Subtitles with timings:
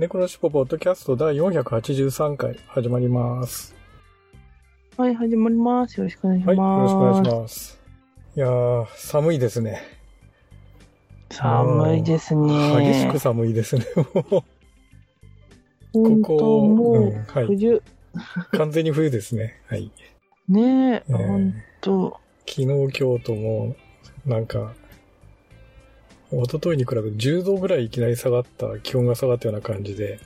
[0.00, 3.74] 猫のしっぽポッドキャスト第483回始まります。
[4.96, 5.98] はい、始まります。
[5.98, 6.94] よろしくお願いしはい、ます。
[6.94, 7.80] よろしくお願いします。
[8.34, 9.82] いやー、寒いですね。
[11.28, 12.92] 寒いですね。
[12.92, 13.84] 激しく寒いですね。
[13.92, 14.42] こ
[15.92, 17.82] こ当もう、うんはい
[18.56, 19.60] 完全に冬ですね。
[19.66, 19.92] はい。
[20.48, 23.76] ねえ、えー本当昨日、今日とも、
[24.24, 24.72] なんか、
[26.32, 30.20] 一昨日に比べて10度ぐらいいきなり下がった、気温が下がったような感じで、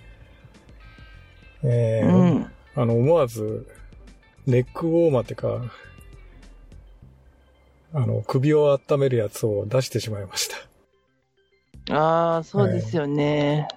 [1.63, 2.47] えーうん。
[2.75, 3.67] あの、思わず、
[4.47, 5.63] ネックウォーマーってか、
[7.95, 10.51] あの、首を温めるやつを出してしまいまし
[11.87, 11.97] た。
[11.97, 13.69] ああ、そうですよね。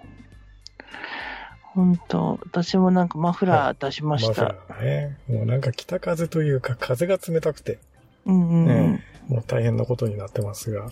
[1.61, 4.43] 本当私もなんかマフラー出しました。
[4.43, 5.17] マフラーね。
[5.27, 7.77] もうなんか北風というか、風が冷たくて、
[8.25, 8.67] うんうんうん。
[8.67, 10.89] ねもう大変なことになってますが、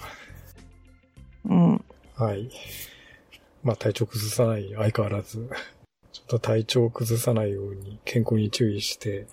[1.49, 1.85] うん。
[2.15, 2.49] はい。
[3.63, 5.49] まあ体調崩さない、相変わらず。
[6.11, 9.27] ちょっと体調を崩さないように健康に注意して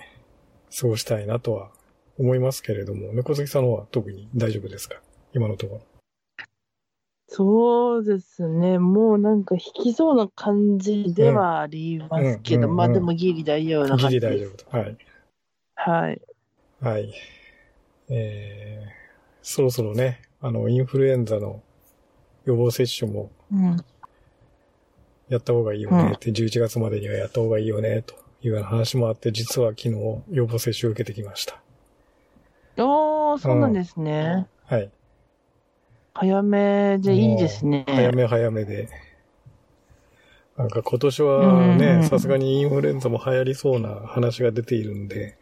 [0.78, 1.70] 過ごしたいなとは
[2.19, 4.96] 思いますけれども、猫好きさんの方は特に大丈夫ですか？
[5.32, 5.80] 今のところ。
[7.28, 8.78] そうですね。
[8.78, 14.34] もうなんか引きそうな感じではありますけど、うんうんうんまあでもギリ大丈夫なギ感じです。
[14.34, 14.76] リ大丈夫と。
[14.76, 14.97] はい。
[15.74, 16.22] はい。
[16.80, 17.14] はい。
[18.10, 18.91] えー、
[19.41, 21.62] そろそろね、あの、インフルエンザの
[22.44, 23.76] 予防接種もうん。
[25.28, 29.90] やった方がいいよねって、11月までにはやった方がいいよね、というような話もあって、実は昨日
[30.30, 31.54] 予防接種を受けてきました。
[32.76, 34.47] ああ、そうなんですね。
[34.66, 34.91] はい。
[36.14, 37.84] 早めでいいですね。
[37.88, 38.88] 早め早めで。
[40.56, 45.38] なんか今年はうんうんうね、んさすがにインフルエンザも流行りそうな話が出ているんで、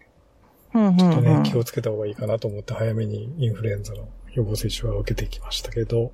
[0.72, 6.12] うんうんちょっとね、うん気をつけた方がいいかなと思って早めにインフルエンザの予防接種は受けてきましたけど、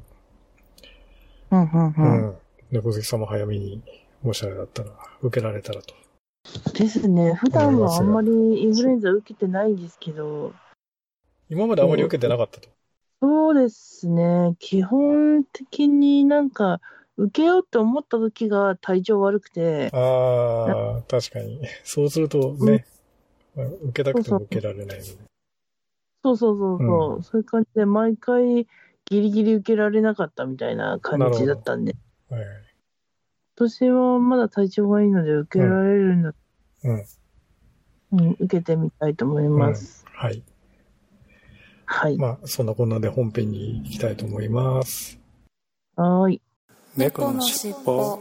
[1.50, 2.36] うんうんううんん。
[2.70, 3.82] 猫好きさんも早めに、
[4.22, 4.90] もしあれだったら、
[5.22, 5.94] 受けられたらと。
[6.74, 7.34] ですね。
[7.34, 10.52] 普段はあんまりインフルエンザ受けてないんですけど、
[11.48, 12.68] 今まであまり受けてなかったと。
[13.22, 14.56] そうですね。
[14.58, 16.80] 基本的になんか、
[17.16, 21.60] 受けようと思った時が体調悪くて、ああ、確かに。
[21.84, 22.84] そうするとね、
[23.56, 25.10] 受けたくても受けられないので。
[26.22, 28.66] そうそうそうそう、そういう感じで毎回
[29.08, 31.94] ギリギリ受けられなかったみたいな感じだったんで、
[32.28, 32.42] はい。
[32.42, 36.32] 今年はまだ体調がいいので受けられるの、
[36.84, 37.04] うん。
[38.12, 40.04] うん、受けてみたいと思います。
[40.12, 40.42] はい。
[41.86, 42.18] はい。
[42.18, 45.20] まあ、そんなこんなで本編に行きたいと思います。
[45.94, 46.42] はーい。
[46.96, 48.18] 猫のしっぽ。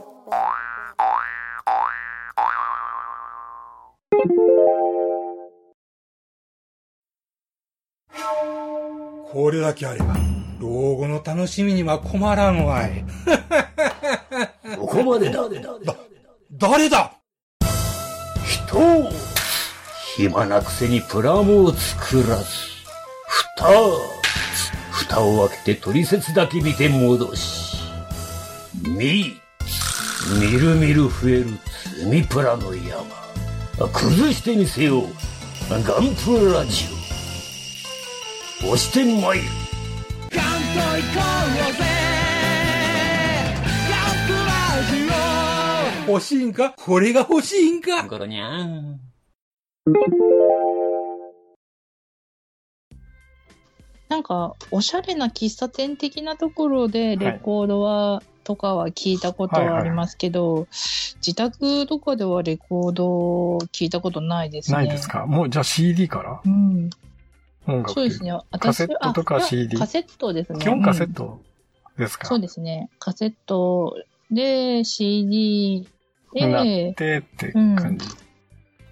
[9.32, 10.16] これだけあれば、
[10.66, 13.06] 老後の楽しみには困らんわい。
[14.78, 15.48] ここまで だ？
[16.52, 17.12] 誰だ？
[18.48, 19.10] 人を
[20.16, 22.46] 暇なくせにプラモを作らず、
[23.54, 23.66] 蓋、
[24.92, 27.78] 蓋を開けて取説だけ見て戻し、
[28.82, 29.40] み、
[30.40, 31.60] みるみる増える
[31.96, 33.06] 積みプラの山。
[33.92, 35.08] 崩してみせよう。
[35.70, 36.86] ガンプラジ
[38.64, 38.68] オ。
[38.74, 39.46] 押してまいる。
[46.08, 46.74] 欲しいんか？
[46.78, 48.08] これが欲しいんか？
[48.08, 49.00] ゴロニャン。
[54.08, 60.68] なんか、おしゃれな喫茶店的なところでレコードは、とかは聞いたことはありますけど、
[61.16, 64.78] 自宅とかではレコード聞いたことないですね。
[64.78, 65.26] ないですか？
[65.26, 66.40] もう、じゃあ CD から？
[66.46, 66.90] うん。
[67.68, 67.92] 音楽。
[67.94, 68.32] そうですね。
[68.52, 70.60] 私カセットとか CD カセットですね。
[70.60, 71.42] 基本カセッうんト
[71.98, 72.90] ですか、そうですね。
[73.00, 73.96] カセット
[74.32, 75.88] で CD
[76.34, 78.06] なっで、てって感じ。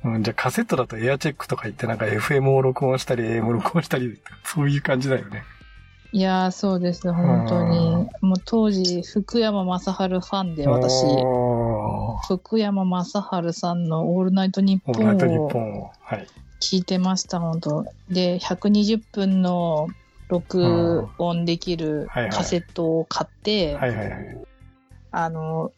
[0.05, 5.43] うん、じゃあカセットだとエアチェックとか言ってなんか FM を録音したり AM を録音したり、そういう感じだよね。
[6.13, 8.07] いやー、そうです、本当に。
[8.21, 10.93] もう当時、福山雅治ファンで、私、
[12.27, 15.91] 福山雅治さんのオールナイトニッポオールナイトニッンをポンを。
[16.01, 16.27] はい。
[16.63, 19.89] 聞いてました、本当で、120分の
[20.29, 24.37] 録音できるカセットを買って、はいはいはい。
[25.11, 25.71] あの、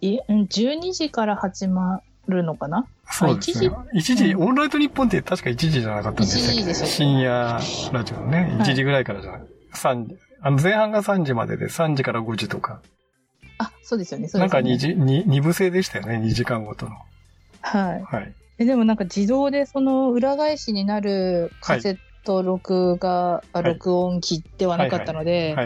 [0.00, 2.86] いうん12時から始まるのかな？
[3.10, 3.70] そうですね。
[3.92, 6.92] 一時、うんオールナイトニッポンって確か1時じゃなかったんでしたっ1時けでしたっけ？
[6.94, 7.60] 深夜
[7.92, 8.38] ラジオね。
[8.38, 9.42] はい1時ぐらいからじゃない。
[9.74, 10.16] 三時。
[10.40, 12.80] あの前半が3時までで3時から5時とか。
[13.58, 14.28] あ、そうですよね。
[14.28, 16.16] そうなんかですよね2時、に二部制でしたよね。
[16.16, 16.96] 2時間ごとの。
[17.60, 18.02] はい。
[18.02, 18.34] はい。
[18.58, 25.56] えでもなんか自動でその裏返しになるカセット録画、あはい録音機ではなかったので。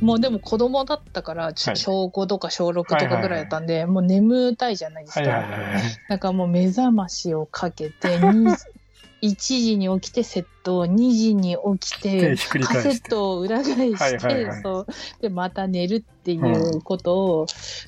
[0.00, 5.20] もうでも子供だったから、ちはい小5とか小6とかぐらいだったんで、もう眠たいじゃないですか。
[5.22, 5.82] はいはいはいはい。
[6.08, 8.46] だからもう目覚ましをかけて、に
[9.22, 12.74] 1時に起きてセット、2時に起きで、て、カ。
[12.82, 14.86] セットを裏返して、そう。
[15.20, 17.46] で、また寝るっていうことを、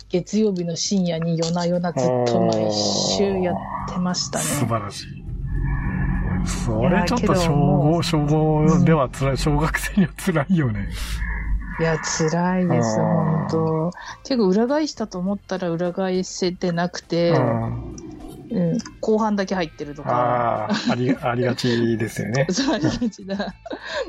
[0.08, 2.72] 月曜日の深夜に夜な夜なずっと毎
[3.16, 3.56] 週やっ
[3.92, 4.68] てました素ね。
[4.68, 5.06] 晴らしい。
[6.46, 10.88] それちょっと小もう5、小5では辛い、小学生には辛いよね。
[11.78, 13.90] いや、辛いです、本当
[14.24, 17.32] ていうか、裏返したと思ったら裏返せてなくて、
[18.50, 20.10] うんうん、後半だけ入ってるとか。
[20.10, 22.46] ああ、あり、ありがちですよね。
[22.50, 23.54] そうありがちだ。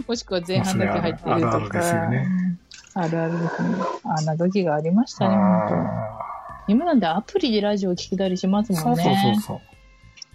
[0.08, 1.42] もしくは前半だけ入ってるとか。
[1.42, 2.58] それはあるあるですよね
[2.94, 3.70] あるあるですね。
[4.04, 6.32] あんな時がありましたね、本当あ
[6.68, 9.04] 今なんでアプリでラジオ聞けたりしますもんね。
[9.04, 9.62] そうそうそ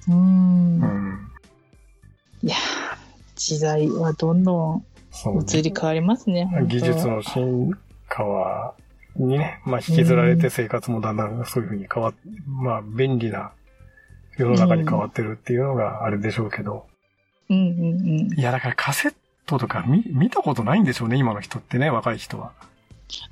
[0.09, 0.13] う。
[0.13, 0.15] う。
[0.15, 0.81] ん。
[0.81, 1.29] うん。
[2.43, 2.59] いやー
[3.37, 4.85] 時代はどんどん
[5.49, 7.77] 移り変わりますね、技術の進
[8.09, 8.75] 化は、
[9.17, 12.15] にね、まあ引きずられて生活もだんだんそういうふうに変わっ、
[12.47, 13.53] まあ便利な
[14.37, 16.87] 世の中に変わってるっていうのがあれでしょうけど。
[17.49, 18.39] うんうんうん。
[18.39, 19.15] いやだからカセッ
[19.47, 22.53] トとか見、見たことないんでしょうね、今の人ってね、若い人は。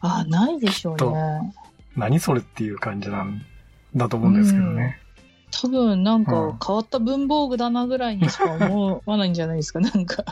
[0.00, 1.54] あ、ないでしょうね。
[1.96, 3.44] 何それっていう感じなん
[3.94, 5.00] だと思うんですけどね。
[5.50, 9.78] 多分なんか変わった文房具だなぐらいにしか思わないんじゃないですか。
[9.80, 10.24] なんか、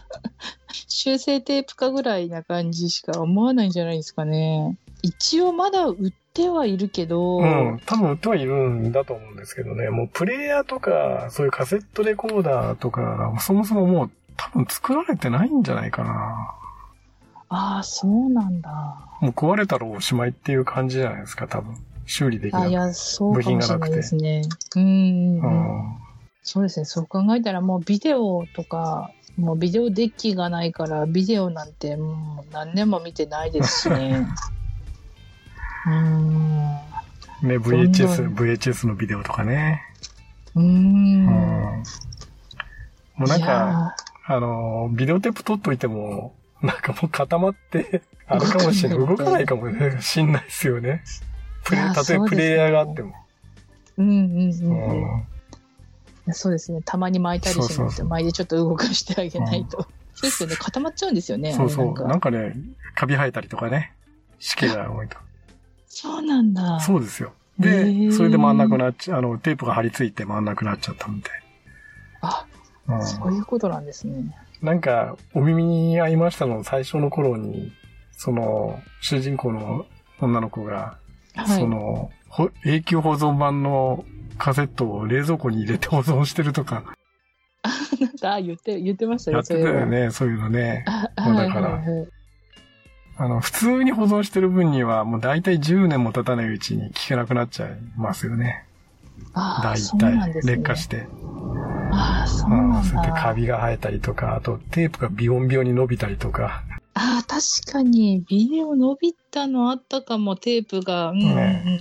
[0.89, 4.77] 修正テープかぐらいな感じしか思わないんじゃないですかね。
[5.03, 16.55] 一応まだ売ってはいるけど、うん、多分売ってはいるんだと思うんですけどね、もうプレイヤーとか、そういうカセットレコーダーとか、そもそももう多分作られてないんじゃないかな。
[17.49, 18.71] ああ、そうなんだ。
[19.21, 21.77] もう壊れたらおしまいっていう感じじゃないですか、多分。
[22.07, 22.71] 修理できなあ、くて。
[22.71, 24.43] いや、そうかもしれないですね。
[24.77, 25.47] うんう。
[25.47, 25.97] ん。
[26.43, 26.85] そうですね。
[26.87, 34.27] そう考えたらもうビデオとか、もうビデオデッキがないから、ビデオなんてもう何年も見てないですしね。
[35.87, 36.63] うーん。
[37.43, 39.83] ね、VHS、ん VHS のビデオとかね。
[40.55, 41.27] うんん。
[41.27, 41.83] も
[43.21, 43.95] うなんいか、や
[44.27, 48.99] あの、ビデオテープ撮っといても、なんかもう固まって、あれかもしれない。
[48.99, 49.69] 動動かないいかも
[50.01, 51.03] しんないですよね。
[51.65, 53.15] プレ例えばプレイヤーがあっても。
[53.99, 54.19] ーうんうんう
[54.65, 55.27] うん
[56.27, 56.35] うん。
[56.35, 56.81] そうですね。
[56.85, 59.83] たまに巻いたりしますそうそうそう巻いてちょっと動かしてあげないと。
[60.15, 60.57] そうですよね。
[60.57, 61.53] 固まっちゃうんですよね。
[61.53, 62.09] そうそう。
[62.09, 62.55] なんかね、
[62.95, 63.93] カビ生えたりとかね。
[64.39, 65.17] 湿気が多いと。
[65.95, 66.81] そうなんだ。
[66.81, 67.35] そうですよ。
[67.61, 71.43] へで、ーそれで回んなくなっちゃう、あの、テープが貼り付いて回んなくなっちゃったみたい。
[72.23, 72.47] あ、
[72.89, 74.35] うんそういうことなんですね。
[74.63, 77.73] なんか、お耳に合いましたの最初の頃に、
[78.13, 79.85] その、主人公の
[80.19, 80.97] 女の子が、
[81.35, 81.61] はい。
[81.61, 84.07] その、ほ永久保存版の
[84.39, 86.85] カセットを冷蔵庫に入れて保存してるとか、
[88.01, 90.87] なんか、あ、言って、言ってましたね、やってたよね、そういうのね。
[90.87, 92.09] あ、もうだからはいはいはい
[93.17, 98.65] あの、普通に保存してる分には、もう大体10年も経たないうちに聞けなくなっちゃいますよね。
[99.35, 100.57] あ大そうなん体、ですね。
[100.57, 101.07] 劣化して。
[101.91, 103.35] ああ、そううん、なんそれでカだ。
[103.35, 106.65] ビが生えたりとか、あとテープがビヨンビヨンに伸びたりとか。
[106.95, 111.11] ああ、確かに、ビデオ伸びたのあったかも、テープが。
[111.11, 111.39] うんうんうんう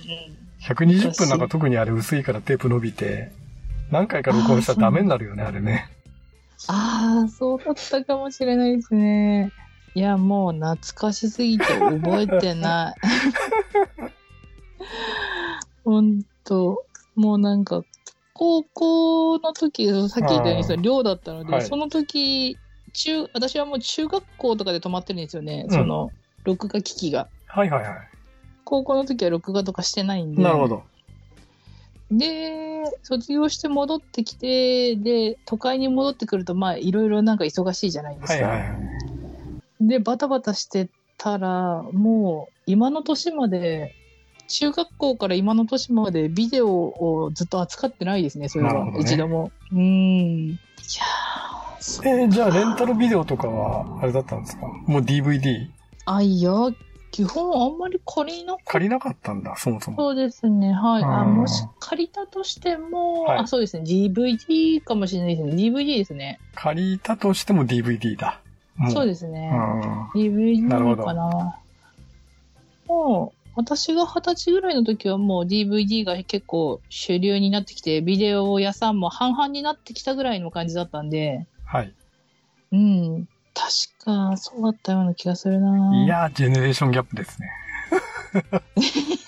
[0.60, 3.32] 120分なんか特にあれ薄いからテープ伸びて、
[3.90, 5.90] 何回か録音したらダメになるよね、あれね。
[6.68, 9.52] ああ、そうだったかもしれないですね。
[9.94, 12.94] いや、もう懐かしすぎて覚えてない。
[15.84, 17.84] ほんと、もうなんか、
[18.32, 22.56] 高校の時、さっき言ったようにその寮だったので、はいその時、
[22.94, 26.12] 中、私はもう中学校とかで泊まってるんですよね、うんその、
[26.44, 27.28] 録画機器が。
[27.46, 27.96] はいはいは
[28.64, 30.36] 高校の時は録画とかしてないんい。
[30.36, 30.42] で。
[30.42, 30.82] なるほど。
[32.10, 38.46] で、卒業して戻ってきて、で、都会に戻ってくると、まあ、いろいろなんか忙しいじゃないですか。
[38.46, 39.01] はいはいはい。
[39.86, 43.92] で、バタバタしてたら、もう、今の年まで、
[44.48, 48.84] 中学校から今の年までビデオをずっと扱ってないですね、それは。
[48.84, 49.50] ね一度も。
[49.72, 50.50] うーん。
[50.50, 50.58] いや
[52.04, 54.66] えーじゃあレンタルビデオとかは、あれだったんですか？
[54.86, 55.68] もう DVD?
[56.04, 56.52] あ、いや、
[57.10, 59.96] 基本あんまり借りなかっ借りなかったんだ、そもそも。
[59.96, 60.72] そうですね。
[60.72, 61.04] はい。
[61.04, 63.84] あ、うんもし借りたとしても、はいあ、そうですね。
[63.86, 65.54] DVD かもしれないですね。
[65.54, 66.38] DVD ですね。
[66.54, 68.41] 借りたとしても DVD だ。
[68.76, 69.50] もそうでですね。
[69.52, 70.06] うん。
[70.20, 71.58] DVD なるほどかな。
[72.86, 81.92] もう、私が二十歳ぐらいの時はもう DVD が結構主流になってきて、ビデオ屋さんも半々になってきたぐらいの感じだったんで、はい。
[82.72, 83.28] うん。
[83.54, 87.50] 確か、そうだったような気がするないやー、ジェネレーションギャップですね。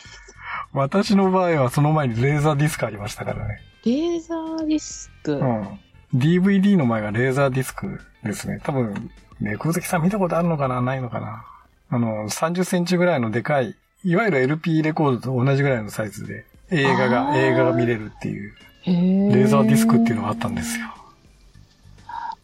[0.72, 3.60] 私の場合はその前にレーザーディスクありましたからね。
[3.84, 5.34] レーザーディスク？
[5.34, 5.78] うん。
[6.14, 8.60] DVD の前がレーザーディスクですね。
[8.62, 9.10] 多分、
[9.44, 10.80] 猫好きさん見たことあるのかな？
[10.80, 11.44] ないのかな？
[11.90, 18.54] あの、30センチぐらいのでかい、いわゆる LP レコードと同じぐらいのサイズで、映画あが、ー映画が見れるっていう、
[18.86, 20.86] レーザーディスクっていうのがあったんですよ。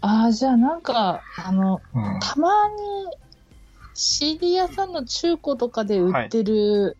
[0.02, 2.20] ああ、じゃあなんか、あの、うん。
[2.20, 2.74] たまに
[3.94, 6.96] CD 屋さんの中古とかで売ってる、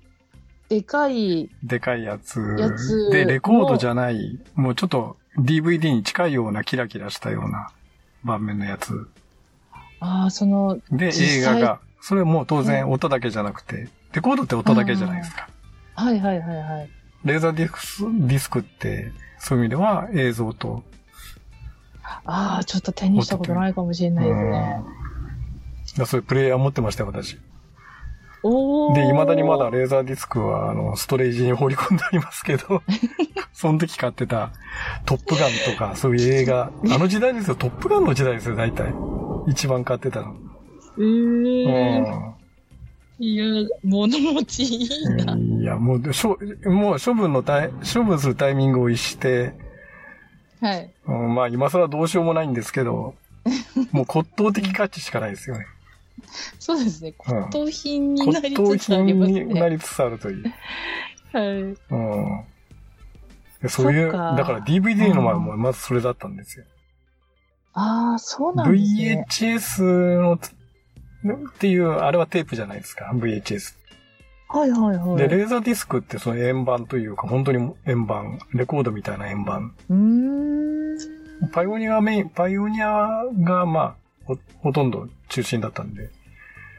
[0.69, 7.71] でかい、でかいやつやつで、レコードじゃない、もうちょっと DVD に近いようなキラキラしたような
[8.25, 9.09] 盤面のやつ。
[10.01, 15.49] ああ、その、で、映画が、それはもう当然音だけじゃなくて、レコードって音だけじゃないですか。
[15.95, 16.91] はいはいはいはい。
[17.25, 20.83] レーザーディスクディスクって、そういう意味では映像と、
[22.25, 24.83] ああ、ちょっと手にしたことないかもしれないですね。
[24.95, 25.01] うん
[25.99, 27.39] だそういうプレイヤー持ってましたよ、私。
[28.43, 28.95] おお。
[28.95, 32.83] で、未だにまだレーザーディスクは、あの、ストレージに放り込んでありますけど、
[33.53, 34.51] その時買ってた、
[35.05, 38.95] トップガンとか、そういう映画、あの時代ですよ、トップガンの時代ですよ、大体。
[39.49, 40.35] 一番買ってたの。
[40.99, 42.41] えーうん
[43.23, 43.45] いや、
[43.85, 45.37] 物持ちいいな。
[45.37, 49.53] いや、もう、しょ、もう処分のタイ、処分するタイミングを逸して、
[50.63, 50.91] はい。
[51.07, 53.15] うん、まあ今更どうしようもないんですけど、
[53.93, 55.67] もう骨董的価値しかないですよね。
[56.59, 57.15] そうですね。
[57.29, 59.41] うん骨董品になり骨董つつありますね。
[59.41, 60.45] 品になりつつあるという。
[61.33, 61.47] はい。
[61.47, 62.45] うん。
[63.63, 66.65] でそういう、だから DVD の前もまずそれだったんですよ。
[67.73, 69.27] ああ、そうなんですね。
[69.29, 70.53] VHS のつ、っ
[71.59, 73.77] ていう、あれはテープじゃないですか、VHS。
[74.49, 75.17] はいはいはい。
[75.17, 79.75] で、レーザーディスクってその円盤というか、本当に円盤、レコードみたいな円盤。
[79.89, 79.97] うー
[81.47, 81.51] ん。
[81.53, 86.11] パイオニアメイン、パイオニアがまあ、ほほとんど中心だったんで、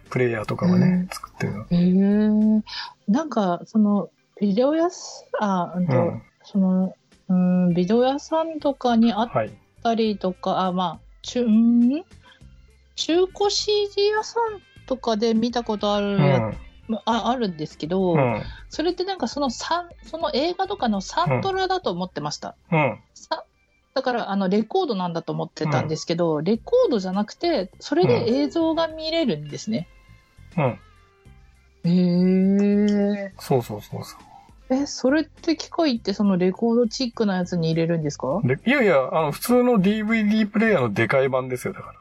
[0.09, 1.65] プレイヤーとかはね、うん作ってるの。
[1.69, 3.11] へえ。
[3.11, 6.21] なんか、その、ビデオ屋さん、あ、うん。
[6.43, 6.93] その、
[7.29, 9.51] うん、ビデオ屋さんとかにあっはい。
[9.81, 12.03] たりとか、あ、まあ、中、ん？
[12.95, 16.57] 中古 CD 屋さんとかで見たことあるうや、ん。
[17.05, 18.43] ああるんですけど、うん。
[18.69, 22.55] それってなんかそのサン、その映画とかのサントラだと思ってました。
[22.71, 22.99] うん。
[23.13, 23.45] さ
[23.93, 29.87] だから、あの、レコードなんだと思ってたんですけど、レコードじゃなくて、それで映像が見れるんですね。
[30.57, 30.79] うん。
[31.83, 33.33] へえ。
[33.39, 34.19] そうそうそうそう。
[34.71, 38.39] え、それって機械ってそのレコードチックなやつに入れるんですか？
[38.43, 41.93] でいやいや、あの、普通の DVD プレイヤーのデカい版ですよ、だから。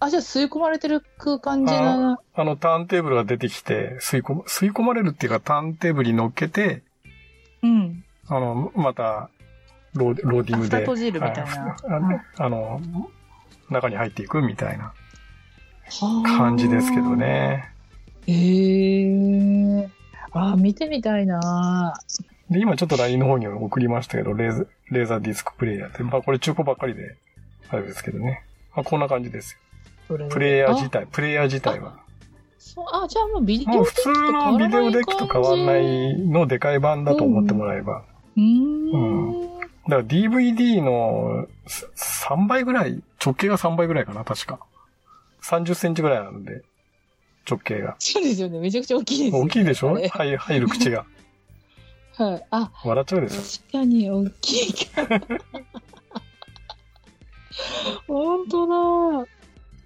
[0.00, 2.18] あ、じゃあ吸い込まれてく感じな。
[2.34, 6.82] あの、ターンテーブルが出てきて、吸い込む、吸い込まれるっていうか、ターンテーブルに乗っけて、
[7.62, 8.04] うん。
[8.28, 9.28] あの、また、
[9.94, 10.76] ローローディングで。
[10.76, 12.80] あ蓋閉じるみたいなはいあのあの、
[13.70, 14.92] 中に入っていくみたいな
[16.24, 17.16] 感じですけど。
[17.16, 17.72] ね。
[18.26, 18.32] へ
[19.82, 19.88] え。
[20.32, 21.94] あ、見てみたいな。
[22.50, 27.16] で、今ちょっと LINE の方に送りましたけど、レーザレーザーディスクプレイヤーって、まあこれ中古ばっかりで、
[27.68, 28.44] あれですけどね。
[28.74, 29.58] まあこんな感じです
[30.08, 30.18] よ。
[30.30, 31.98] プレイヤー自あ体、プレイヤー自体は。
[32.58, 38.02] そうあ、じゃあもうビデオもう普通のビデオデックと変わんなういのでかい版だと思ってもらえば。
[38.36, 39.58] ーん。
[39.88, 44.60] だから DVD の3倍ぐらい、直径が3倍ぐらいかな、確か。
[45.42, 46.62] 30センチぐらいなので、
[47.48, 47.96] 直径が。
[47.98, 48.58] そうですよね。
[48.58, 49.44] めちゃくちゃ大きいですよね。
[49.44, 49.98] 大きいでしょ？
[50.08, 51.04] 入入る口が。
[52.16, 52.46] はい。
[52.50, 55.02] あ、笑っちゃうでし確かに大きいか。
[58.06, 59.22] 本当だ。
[59.22, 59.26] ょ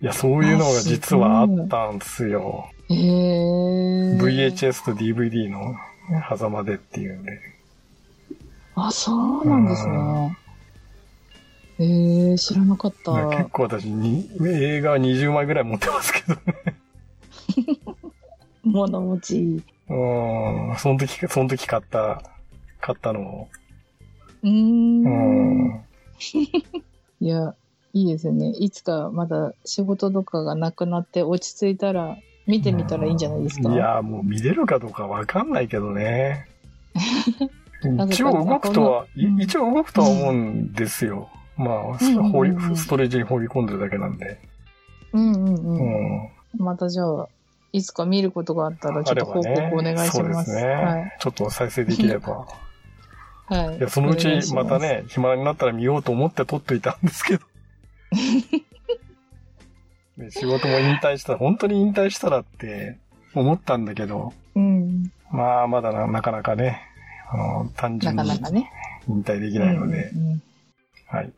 [0.00, 2.70] いや、そういうのが実はあったんですよ。
[2.88, 4.18] へえ。
[4.18, 5.74] VHS と DVD の
[6.36, 7.38] 狭間でっていうんで。
[8.74, 10.36] あ、そうなんですね。
[11.78, 13.12] ええ知らなかった。
[13.28, 16.40] 結構私に、映画20枚ぐらい持ってますけどね。
[18.64, 19.62] 物持ちいい。
[19.88, 19.94] う
[20.72, 20.76] ん。
[20.78, 22.22] その時、その時買った、
[22.80, 23.48] 買ったのを。
[24.42, 24.50] うー。
[24.50, 25.84] うんん。
[27.20, 27.54] いや、
[27.92, 28.50] いいですよね。
[28.58, 32.16] いつかまだ仕事とかがなくなって落ち着いたら
[32.46, 33.70] 見てみたらいいんじゃないですか？
[33.72, 36.46] いや、もう見れるかどうかわかんないけどね。
[38.10, 41.28] 一応動くとは、一応動くとは思うんですよ。
[41.56, 44.40] まあ、ストレージに放り込んでるだけなんで。
[45.12, 46.16] うんうんううん。
[46.16, 46.28] ん。
[46.58, 47.28] またじゃあ、
[47.72, 50.56] いつか見ることがあったらちょっと報告お願いしますす。
[50.56, 50.66] ね。
[50.68, 51.16] はい。
[51.18, 52.46] ちょっと再生できれば。
[53.46, 53.78] はい。
[53.78, 54.78] いや、そのうちまた。
[54.78, 57.44] ね、暇になったら見ようと思って撮っといたんですけど。
[60.18, 62.98] ね仕事も引退したら、本当に引退したらって
[63.34, 65.10] 思ったんだけど、うん。
[65.30, 66.82] まあ、まだななかなかね、
[67.30, 68.66] あの、単な純に。
[69.08, 70.10] 引退できないので、
[71.06, 71.32] はい。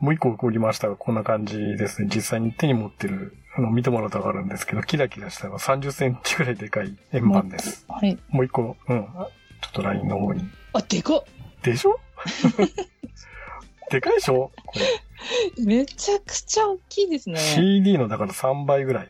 [0.00, 2.08] もう一個送りましたが、こんな感じですね。
[2.12, 7.84] 実際に手に持ってる、あの、見てもらうとわかるんですけど、キラキラしたの30センチぐらいでかい円盤です。
[7.88, 8.18] はい。
[8.28, 8.98] もう一個、うん。
[9.16, 9.28] あ
[9.62, 10.44] ちょっと LINE の方に。
[10.74, 11.24] あ、でかっ
[11.62, 11.98] でしょ？
[13.90, 14.50] でかいでしょ？
[14.66, 14.78] こ
[15.58, 15.64] れ。
[15.64, 17.38] めちゃくちゃ大きいですね。
[17.38, 19.08] CD のだから3倍ぐらい。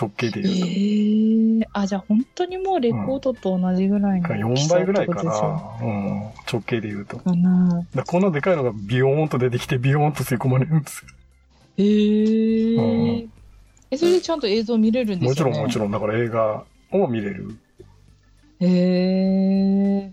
[0.00, 4.34] 直径でえ言うえあ、じゃあ本当にもうレコードと同じぐらいのと。
[4.34, 5.32] 大きさ4倍ぐらいかな。
[5.82, 6.20] うん。
[6.52, 7.16] 直径で言うと。
[7.16, 7.86] だかかな。
[7.94, 11.10] らこんなでかいのがビヨーンと出てきて、ビヨーンと吸い込まれるんですよ。
[11.78, 13.32] ええうん
[13.90, 17.58] え、それでちゃんと映像見れるんでもちろすよねんもちろん、だから映画を見れる。
[18.60, 18.66] へ
[20.04, 20.12] え。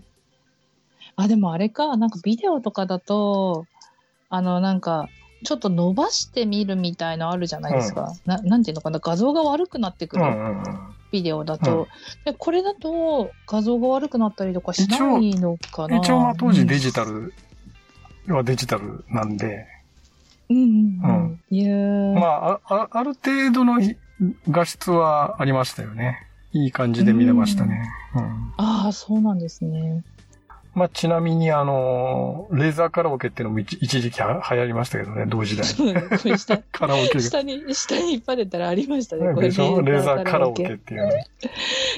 [1.16, 3.66] あ、でもあれか、なんかビデオとかだと、
[4.28, 5.08] あの、なんか、
[5.44, 8.14] ちょっと伸ばして見るみたいのあるじゃないですか。
[8.24, 10.78] ななんていうのかな、画像が悪くなってくるうんうんうん。
[11.12, 11.86] ビデオだと。
[12.24, 15.98] でこれだと画像が悪くなったりとかしないのかな？
[15.98, 17.32] 一応まあ当時デジタル
[18.26, 19.66] はデジタルなんで、
[20.48, 20.68] うんうんう
[21.02, 21.40] うんん。
[21.50, 23.80] いやーまあ、ああある程度の
[24.50, 26.18] 画質はありましたよね。
[26.52, 27.82] いい感じで見れましたね。
[28.14, 28.52] うん。
[28.56, 30.04] ああ、そうなんですね。
[30.74, 35.72] まあ、ちなみにあの、レーザーカラオケっていうのも一一時期は流行りましたけどね、同時代に。
[35.72, 37.20] そうこれ下 カラオケが。
[37.20, 39.32] 下に、下に引っ張れたらありましたね。
[39.34, 39.80] これでしょ？
[39.80, 41.12] レーザーカラオケっていうの。
[41.12, 41.12] い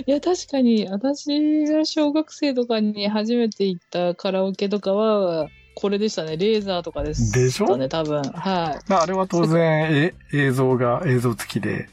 [0.06, 5.48] や、確かに、私が小学生とかに初めて行ったカラオケとかは、
[5.80, 6.37] これでしたね。
[6.37, 7.44] レーザーとかでしたね。
[7.44, 7.88] でしょ？
[7.88, 8.23] 多分。
[8.23, 8.90] はい。
[8.90, 11.88] まあ、あれは当然、え映像が映像付きで、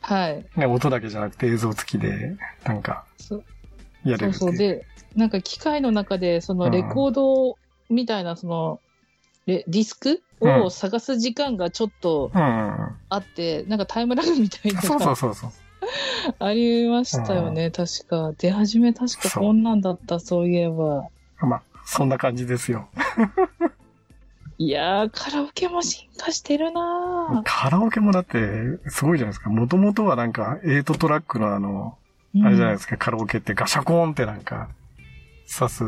[0.00, 0.44] はい。
[0.56, 3.04] ね、音だけじゃなくて映像付きで、なんか、
[4.04, 4.32] やれる。
[4.32, 4.56] そうそう。
[4.56, 7.56] で、なんか機械の中で、そのレコード
[7.88, 8.80] みたいな、その、
[9.46, 12.96] レディスクうんを探す時間がちょっとうんうんうん。
[13.08, 15.50] あって、なんかタイムラグみたいなそうそうそうそう。
[16.38, 18.32] ありましたよね、確か。
[18.38, 21.06] 出始め確かこんなんだった、そういえば。
[21.40, 22.90] まあ、そんな感じですよ。
[24.58, 29.48] いやー、カラオケも進化してるなカラオケもだって、すごいじゃないですか。
[29.48, 32.46] もともとはなんか、8トラックのあの、ぁ。
[32.46, 34.68] あれじゃないですか、カラオケってガシャコーンってなんか、
[35.50, 35.84] 刺す。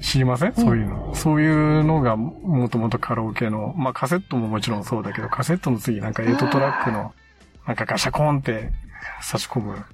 [0.00, 0.54] 知りません？
[0.54, 1.12] そういうの。
[1.16, 7.12] そういうのがもともとカラオケの、まあカセットももちろんそうだけど、カセットの次なんか8トラックの、
[7.66, 8.70] なんかガシャコーンって
[9.22, 9.84] 差し込む。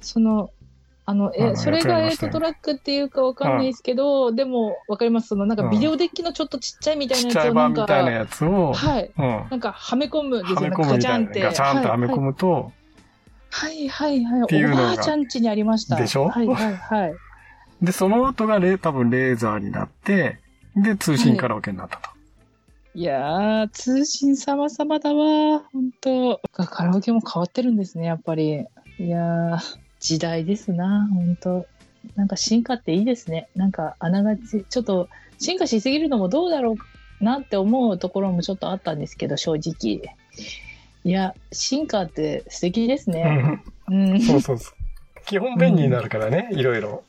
[0.00, 0.50] その、
[1.10, 5.28] あの、あえ、のそれがやつやりましたねエイトトラックっていうかわかんないですけど、でも、わかります。
[5.28, 9.10] その、なんかビデオデッキのちょっとちっちゃいみたいちっちゃいなやつをなんか、版みたいなやつを、はい。
[9.16, 9.24] うん。
[9.50, 10.70] なんか、はめ込むんですよ。
[10.70, 11.40] ガチャンって。
[11.40, 12.72] ガチャンってはめ込はいむと、
[13.50, 14.46] はいはいはい。
[14.48, 15.96] ていうのがおばあちゃん家にありました。
[15.96, 16.28] でしょ？
[16.28, 17.14] はいはいはい。
[17.80, 20.40] で、その後がレ多分レーザーになって、
[20.76, 22.10] で、通信カラオケになったと。
[22.94, 25.62] いやー、通信様々だわ。
[25.72, 28.66] 本当カラオケも変わってるんですね、やっぱり。
[28.98, 29.58] いやー、
[30.00, 31.66] 時代ですな、本当
[32.16, 33.48] なんか進化っていいですね。
[33.54, 35.08] なんか、あながち、ちょっと、
[35.38, 36.76] 進化しすぎるのもどうだろ
[37.20, 40.16] うなって思うところもちょっとあったんですけど、正直。
[41.04, 43.60] いや、進化って素敵ですね。
[43.88, 44.16] うん。
[44.16, 44.74] いそうそうそう。
[45.26, 47.04] 基本便利になるからね、いろいろ。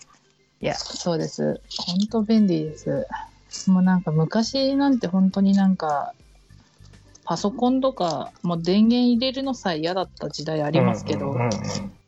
[0.60, 1.62] や、そうです。
[1.78, 3.08] 本当便利です。
[3.68, 6.14] もうなんか昔なんて本当になんか、
[7.24, 11.50] パソコンとか、もう電源入れるのさえ嫌だった時代ありますけど、うんうんうん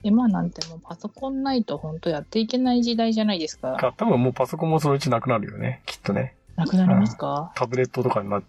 [0.03, 3.73] 今なんてもうパソコンないと本当やっていけない時代じゃないですか。
[3.73, 6.35] か多分もうパソコンもそのうちなくなるよね、きっとね。
[6.55, 8.41] なくなりますか、タブレットとかにな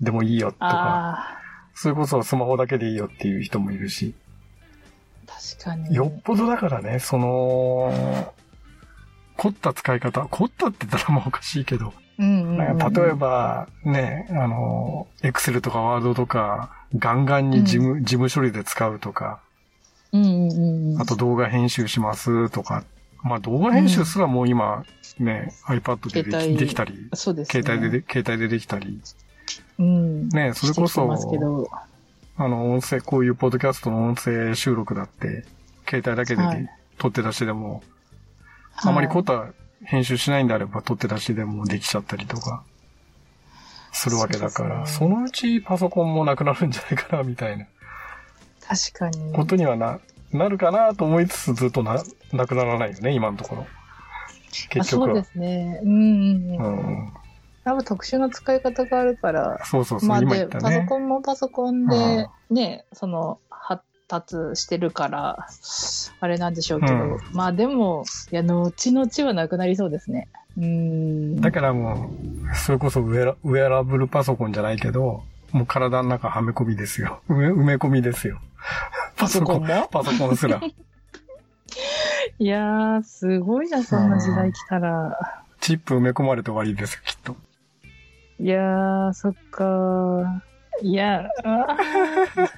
[0.00, 1.38] でもいいよとか、あ
[1.74, 4.14] それこそスマホだけでいいよっていう人もいるし、
[5.26, 5.94] あ、確かに。
[5.94, 8.34] よっぽどだからね、その、
[9.36, 19.40] 凝った使い方、凝ったって言ったらもうおかしいけど、うんうんうん例えばね、あの、エクセルとかワードとか、ガンガンに事務、事務処理で使うとか、
[20.14, 21.00] うんうんうんうん。
[21.02, 22.84] あと動画編集しますとか、
[23.22, 24.84] まあ動画編集すらもう今
[25.18, 27.62] ね、iPad でできできたり、そうですね。
[27.62, 29.00] 携帯でで、携帯でできたり、
[29.78, 30.28] うん。
[30.28, 31.68] ね、それこそ
[32.36, 35.44] あの、音声、こういうポッドキャストの音声収録だって、
[35.88, 36.68] 携帯だけで、はい。
[36.98, 37.82] 撮って出しでも、
[38.76, 39.46] あまり凝った
[39.84, 42.64] 編集しないんであれば、撮って出しでもできちゃったりとか、
[43.92, 45.14] するわけだから、そ,、ね。
[45.14, 47.66] のうちパソコンもなくなるんじゃないかな、みたいな
[48.66, 49.32] 確かに。
[49.32, 50.00] ことにはな、
[50.32, 53.62] なるかなと思いつつずっとな、なくならないよね、今のところ。
[53.62, 53.66] あ
[54.50, 55.24] 結局はそうで。
[55.24, 55.80] すね。
[55.82, 56.74] うんうんううん。
[57.06, 57.12] ん。
[57.64, 60.86] 多分特殊な使い方があるから、そうそうそう、まあで、今言ったパソね。
[60.88, 65.46] コンもパソコンで、ね、その、発達してるから、
[66.20, 70.28] あれなんでしょうけど、うんまあでも、いや、後々はなくなりそうですね。
[70.58, 71.40] うん。
[71.40, 72.10] だからも
[72.52, 75.22] う、それこそウェラウェアラブルパソコンじゃないけど、
[75.52, 77.22] もう体の中はめ込みですよ。
[77.28, 78.40] 埋め込みですよ。
[79.16, 79.88] パパソコンも？
[79.90, 80.60] パソコンすら。
[82.38, 85.16] いやー、すごいな、そんな時代来たら。
[85.60, 87.36] チップ埋め込まれて終わりですよ、きっと。
[88.40, 90.24] いやー、そっかー。
[90.82, 92.48] いや、あ ー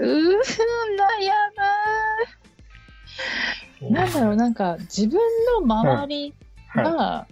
[0.00, 0.40] うーん、悩
[3.80, 3.94] む。
[3.94, 5.18] なんだろう、なんか、自分
[5.62, 6.34] の周り
[6.68, 7.26] はが、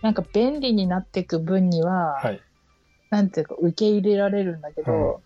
[0.00, 2.26] なんか便利になっていく分には、い。
[2.26, 2.40] はい。
[3.10, 5.22] なんていうか、受け入れられるんだけど、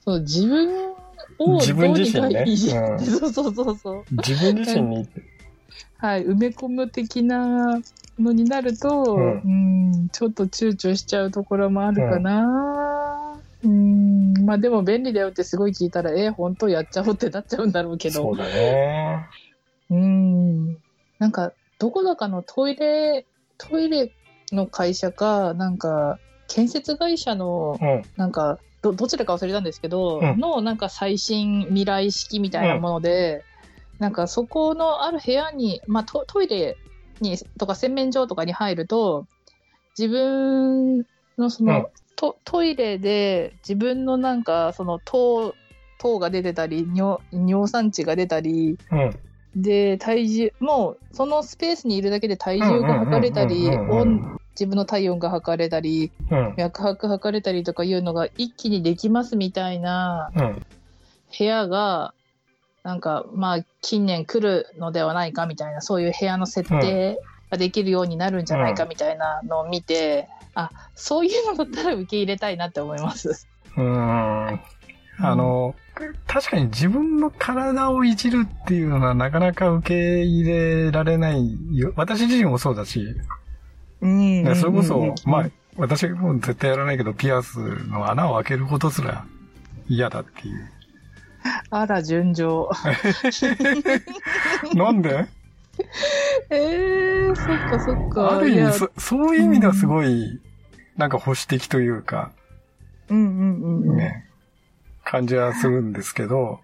[0.00, 0.94] そう、自分
[1.38, 2.44] を自分自身ね
[2.98, 4.04] そうそうそうそう。
[4.10, 5.08] 自分自身に、
[5.98, 7.80] はい、埋め込む的な
[8.18, 13.40] のになると、ううんん、ちょっと躊躇しちゃうところもあるかな。
[13.64, 18.22] うん、まあでも便利だよってすごい聞いたら、えー、本当やっちゃおうってなっちゃうんだろうけど。
[18.22, 19.26] そうだね。
[19.90, 20.74] うん。
[21.18, 23.26] なんか、どこだかのトイレ、
[23.58, 24.12] トイレ
[24.52, 28.02] の会社か、なんか、建設会社の、うん。
[28.16, 33.42] なんか、ど、どちらか忘れたんですけど、うんの、なんか最新未来式みたいなもので、
[33.98, 36.76] なんかそこのある部屋に、まあトトイレ
[37.20, 39.26] に、とか洗面所とかに入ると、
[39.98, 40.98] 自分
[41.38, 41.86] のその、うん
[42.18, 45.54] トトイレで自分のなんか、その糖、
[45.98, 49.16] 糖が出てたり、尿尿酸値が出たり、うん。
[49.54, 56.54] で、体重、もう、そのスペースにいるだけで体重が測れたり、うんうんうんうんうん温自分の体温が測れたり、うん。
[56.56, 60.62] 脈拍測れたりとかいうのが一気にできますみたいなうん。
[61.38, 62.14] 部屋が、
[62.82, 67.18] なんか、まあ、近年来るのではないかみたいな、そういう部屋の設定
[67.50, 73.46] ができるようになるんじゃないかみたいなのを見て、あ、そういうのだったら受け入れたいなって思います。
[73.76, 74.60] うん。
[75.18, 75.74] あの、
[76.26, 81.92] 確かに自分の体をいじるっていうのはなかなか受け入れられないよ。
[81.96, 83.16] 私自身もそうだし、
[84.00, 89.24] うんでそれこそ、まあ、私も絶対やらないけど、ピアスの穴を開けることすら
[89.88, 90.70] 嫌だっていう。
[91.70, 92.70] あら、順調。
[94.74, 95.26] なんで？
[96.50, 98.36] えー、そっかそっか。
[98.38, 100.40] ある意味そ、そういう意味ではすごい、
[100.96, 102.32] なんか保守的というか、
[103.08, 103.96] うんうんうんうん。
[103.96, 104.24] ね、
[105.04, 106.60] 感じはするんですけど、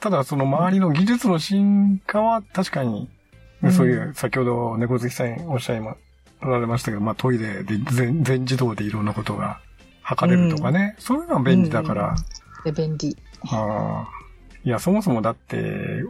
[0.00, 3.08] ただその周りの技術の進化は確かに、
[3.62, 5.96] うんそういう、先ほど猫好きさんおっしゃいま、
[6.40, 9.60] られましたけど、まあトイレで全全自動でいろんなことが
[10.02, 12.16] 測れるとかね、そういうのは便利だから、
[12.64, 13.16] で、便利。
[13.50, 14.16] あー
[14.66, 15.56] いや、そもそもだって、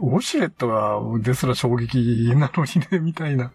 [0.01, 3.51] ウォシュレットがですら衝撃なのにね、みたいな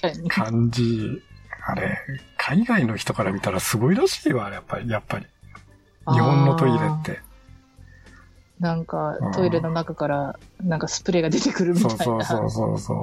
[0.00, 0.30] 確かに。
[0.30, 1.22] 感じ。
[1.66, 1.98] あれ、
[2.38, 5.26] 海外の人から見たらすごいらしいわ、やっぱり、やっぱり。
[6.10, 7.20] 日本のトイレって。
[8.60, 12.24] なんかうん、トイレの中から、なんかスプレーが出てくるみたそいうな。
[12.24, 13.02] そうそうそうそう。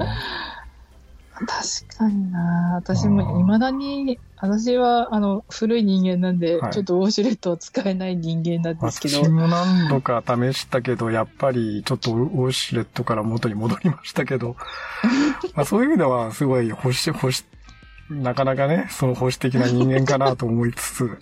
[1.35, 14.55] 確かにな私も未だに、私は、あの、古い人間なんで、はいちょっとウォシュレットを使えない人間なんですけど私、も何度か試したけど、やっぱりちょっとウォシュレットから元に戻りましたけど、
[15.55, 21.17] まあそういう意味ではすごい保守、保守、なかなかね、その保守的な人間かなと思いつつ。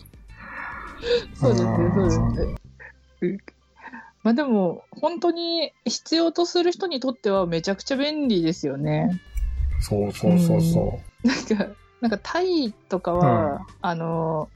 [1.36, 2.56] そうですね、そうですんね。
[3.22, 3.38] うん
[4.24, 9.20] まあでも、本当に必要とする人にとってはめちゃくちゃ便利ですよね。
[9.80, 14.50] そうそうそうそ なんか、なんかタイとかは、あの、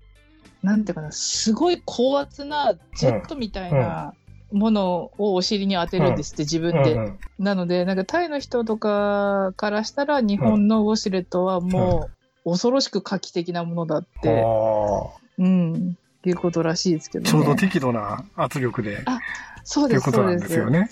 [0.64, 4.14] なんていうかな、すごい高圧なジェットみたいな
[4.52, 6.62] ものをお尻に当てるんですって、自う。
[6.62, 6.94] 分で。
[6.94, 12.10] うんうんなので、なんかタイの人とかからしたら、日本のウォシュレットはも
[12.46, 17.30] う、恐ろしく画期的なものだって、あうん、いうことらしいですけどね。
[17.30, 19.20] ーちょうど適度な圧力で、あ
[19.64, 20.54] そうです、っていうことなんそうで。
[20.56, 20.90] すよね。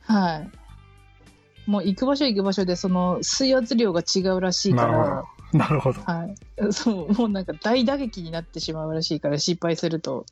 [0.00, 0.50] はい。
[1.66, 5.58] もう行く場所行く場所で、その水圧量が違うらしいから、うん。
[5.58, 6.00] なるほど。
[6.02, 6.34] はい。
[6.72, 10.26] そう、もうなんか大打撃になってしまうらしいから、失敗すると。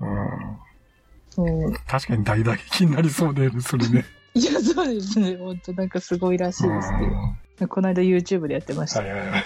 [0.00, 0.56] うん。
[1.30, 1.74] そう。
[1.86, 4.04] 確かに大打撃になりそうで、それね。
[4.34, 5.36] いや、そうですね。
[5.36, 7.66] 本当なんかすごいらしいですうんね。
[7.68, 9.00] この間 YouTube でやってました。
[9.00, 9.44] はいはいはい。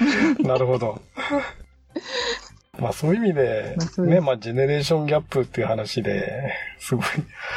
[0.46, 1.00] なるほど。
[2.80, 7.04] まあそういう意味でね、まあジェネレーションギャップっていう話で、すごい、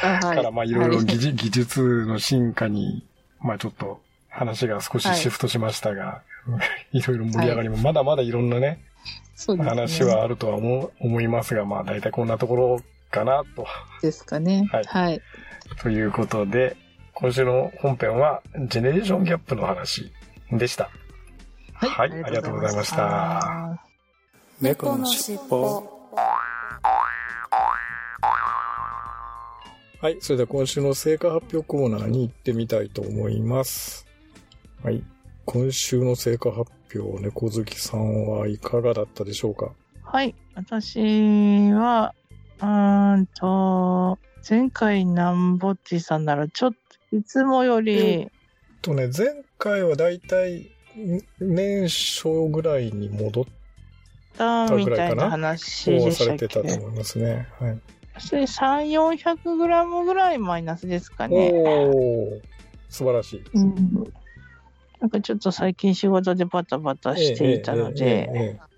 [0.01, 3.05] からまあいろいろは技術技術の進化に、
[3.41, 6.21] まあちょっと話が少しシフトしましたが、
[6.91, 8.79] い、ろいろ盛り上がりも、まだまだいろんなね。
[9.57, 13.65] 話はあるとは思う思いますが、まあ大体こんなところかなと。
[14.01, 14.67] ですかね。
[14.71, 15.21] はいはい。
[15.81, 16.75] ということで、
[17.13, 20.11] 今週の本編はジェネレーションギャップの話
[20.51, 20.89] でした。
[21.73, 23.92] はいありがとうございました。
[24.61, 25.89] 猫のしっぽ
[29.99, 30.17] はい。
[30.19, 34.05] それでは今週の成果発表コーナーに行ってみたいと思います。
[34.83, 35.03] はい。
[35.45, 39.71] 今週の成果発表、猫好きさんはいかがだったでしょうか？
[40.03, 40.35] はい。
[40.55, 42.13] 私は、
[42.59, 48.29] うーんと、前回なんぼっちさんならちょっと、いつもより、
[48.81, 50.69] とね、前回はだいたい
[51.39, 53.45] 年初ぐらいに戻っ
[54.37, 56.43] たみたいな話でさしたっけ？
[56.43, 57.47] れてたと思いますね。
[57.59, 57.79] はい。
[58.19, 61.51] それ3、400グラムぐらいマイナスですかね。
[61.53, 62.41] おー
[62.89, 63.43] 素晴らしい。
[63.53, 64.13] うん。
[64.99, 68.73] なんかちょっと最近仕事でバタバタしていたのええええで、ええ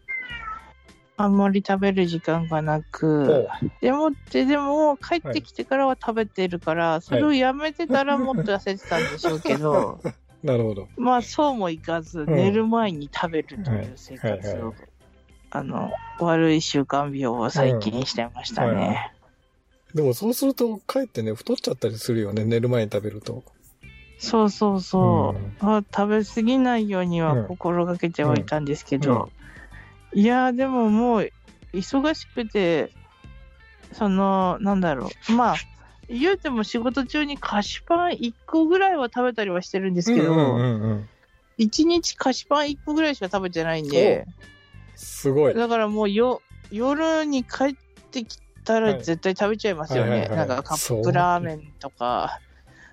[1.17, 3.47] あんまり食べる時間がなく、
[3.79, 10.01] でもって、でも帰ってきてからは食べてるから、それをやめてたらもっと痩せてたんでしょうけど、
[10.43, 10.89] なるほど。
[10.97, 14.84] まあそうもいかず、ん寝る前に食べるという生活をはいはいはい、
[15.55, 19.11] あの、悪い習慣病を最近してましたうんはい。
[19.93, 23.43] でもそうすると、かえってね、太っちゃったりするよね、寝る前に食べると。
[24.17, 25.39] そうそうそう。
[25.39, 29.31] うんあ食べ過ぎないようには心がけてはいたんですけど、
[30.13, 31.31] いやーでももう
[31.73, 32.91] 忙しくて、
[33.93, 35.31] その、なんだろう。
[35.31, 35.55] まあ、
[36.09, 41.09] 言うても仕事中に菓子パン1個ぐらいは食べたりはしてるんですけど、うんうんうんうん
[41.57, 44.25] 1日菓子パン1個ぐらいしか食べてないんで、
[44.95, 45.53] すごい。
[45.53, 47.75] だからもうよ夜に帰っ
[48.11, 48.81] てきたはい。
[48.93, 50.11] ら絶対食べちゃいますよね。
[50.11, 50.37] はいはいはい。
[50.37, 52.39] なんかカップラーメンとか、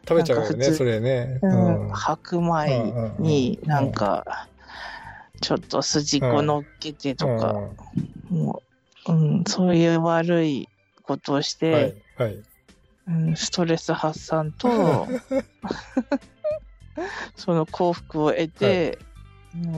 [0.06, 1.38] 食べちゃうよね、それね。
[1.42, 1.88] うんうん。
[1.90, 4.48] 白米になんか、
[5.40, 7.70] ちょっと筋子乗っけてとか、
[8.28, 8.62] も
[9.06, 10.68] う、うん、そういう悪い
[11.02, 12.42] ことをしうんはいて、、はい。
[13.08, 14.68] うん、ストレス発散と、
[17.36, 19.12] その幸福を得て、うん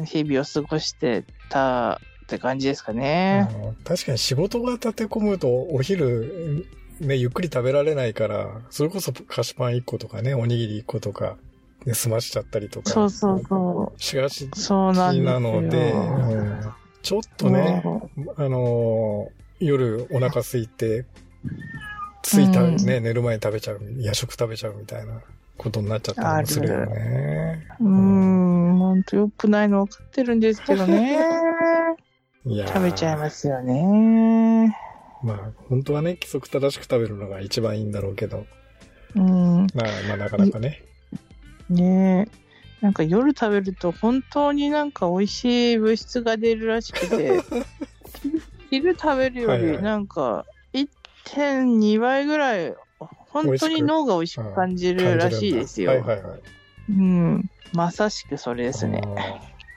[0.05, 3.49] 日々を過ごしてたって感じですかね。
[3.65, 6.67] うん確かに仕事が立て込むと、お昼、
[7.01, 11.37] ね、ゆっくり食べられないから、それこそ菓子パン1個とかね、おにぎり1個とか、
[11.85, 12.91] ね、済ましちゃったりとか。
[12.91, 14.57] そうそうそしがちう。
[14.57, 21.05] そうなので、うんちょっとね、もあのー夜お腹空いて、
[22.23, 25.21] ついた、うんね、寝る前に食べちゃう、夜食食べちゃうみたいな
[25.57, 27.67] ことになっちゃったりもするよね。
[27.81, 31.19] う、うん、ほんと良くないの分かってるんですけどね。
[32.47, 34.77] いやー食べちゃいますよね。
[35.23, 38.47] まあ、本当はね、規則正しく食べるのが一番いいんだろうけど、
[39.15, 39.67] うん。
[39.75, 40.83] まあ、まあ、なかなかね。
[41.71, 42.45] ねえ。
[42.83, 47.41] なんか夜食べると本当になんか美味しい物質が出るらしくて、
[48.69, 55.93] 昼食べるよりなんか1.2倍ぐらい本当に脳が美味しく感じるらしいですよ。
[55.93, 56.41] はいはいはい。
[56.91, 57.51] うん。
[57.73, 59.01] まさしくそれですね。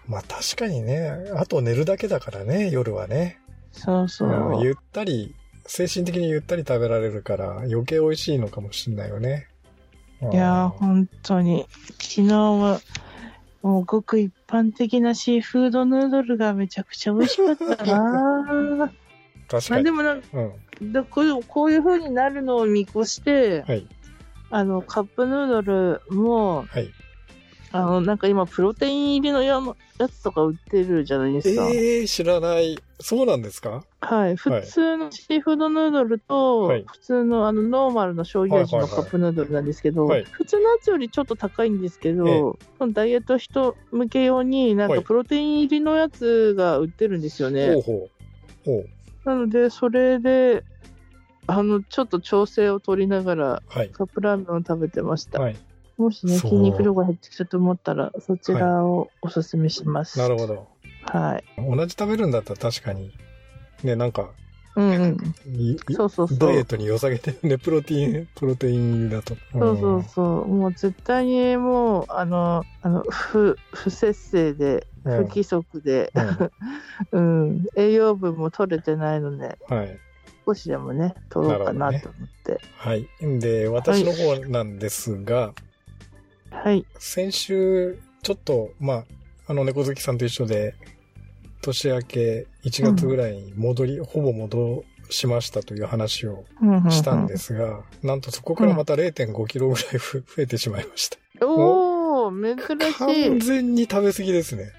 [0.07, 3.39] まあ確かにね、あと寝るだけだからね、夜はね。
[3.71, 4.63] そうそう。
[4.63, 9.47] ゆったり、精神的にゆったり食べられるから余計美味しいのかもしれないよね。
[10.31, 11.67] いやー、本当に。
[11.99, 12.79] 昨日は、
[13.61, 18.91] もうごく一般的なシーフードヌードルがめちゃくちゃ美味しかったな
[19.47, 19.69] 確かに。
[19.69, 20.93] まあでもなんかうん。
[20.93, 23.87] だこうこういう風になるのを見越して、はい。
[24.49, 26.91] あの、カップヌードルも、はい。
[27.77, 29.61] あの、なんか今、プロテイン入りのや
[29.97, 31.69] やつとか売ってるじゃないですか。
[31.69, 32.77] ええー、知らない。
[32.99, 33.83] そうなんですか？
[34.01, 34.35] はい。
[34.35, 47.73] 普通のシーフードヌードルと、はい普通のあの、ノーマルの醤油味のカップヌードルなんですけど、はい普通のやつよりちょっと高いんですけど、ええそのダイエット人向け用に、なんはいかプロテイン入りのやつが売ってるんですよね。
[47.75, 48.09] ほうほう。
[48.65, 48.85] ほう。
[49.29, 50.63] なので、それで、
[51.47, 53.89] あの、ちょっと調整を取りながら、はい。
[53.89, 55.39] カップラーメンを食べてました。
[55.39, 55.57] はい。
[55.97, 60.19] もしね、筋肉量が減ってきたと思ったら、そちらをおすすめします。
[60.19, 60.67] なるほど。
[61.01, 61.43] はい。
[61.57, 63.11] 同じ食べるんだったら確かに、
[63.83, 64.29] ね、なんか、
[64.75, 65.33] うんうん。
[65.55, 66.37] いいそうそうそう。
[66.37, 69.35] ダイエットに良さげてるね、プロテイン、プロテインだと。
[69.51, 70.47] そうそうそう。
[70.47, 76.11] もう絶対にもう、あの、あの、不、不節制で、うん不規則で、
[77.11, 79.99] うん うん、栄養分も取れてないので、はい。
[80.45, 82.59] 少しでもね、取ろうかなと思って。
[82.75, 83.07] はい。
[83.21, 85.66] で、私の方なんですが、はい。
[86.99, 89.05] 先週、ちょっと、まあ、
[89.47, 90.75] あの、猫好きさんと一緒で、
[91.61, 96.45] 年明け1月ぐらいに戻り、ほぼ戻しましたという話を
[96.89, 101.17] したんですが、なんとそこからまた0.5キロぐらいふ増えてしまいました。
[101.45, 103.39] おー、珍完しい。
[103.39, 104.71] 全に食べ過ぎですね。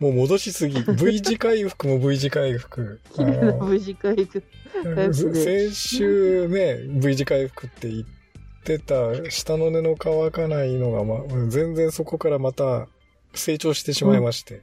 [0.00, 0.82] もう戻しすぎ。
[0.94, 3.00] V 字回復も V 字回復。
[3.14, 4.42] 綺麗な無事回復。
[5.34, 8.21] 先週ね、V 字回復って言って
[8.78, 12.88] た、下の根の乾かないのが、まあ、全然そこからまた
[13.34, 14.62] 成長してしまいまして、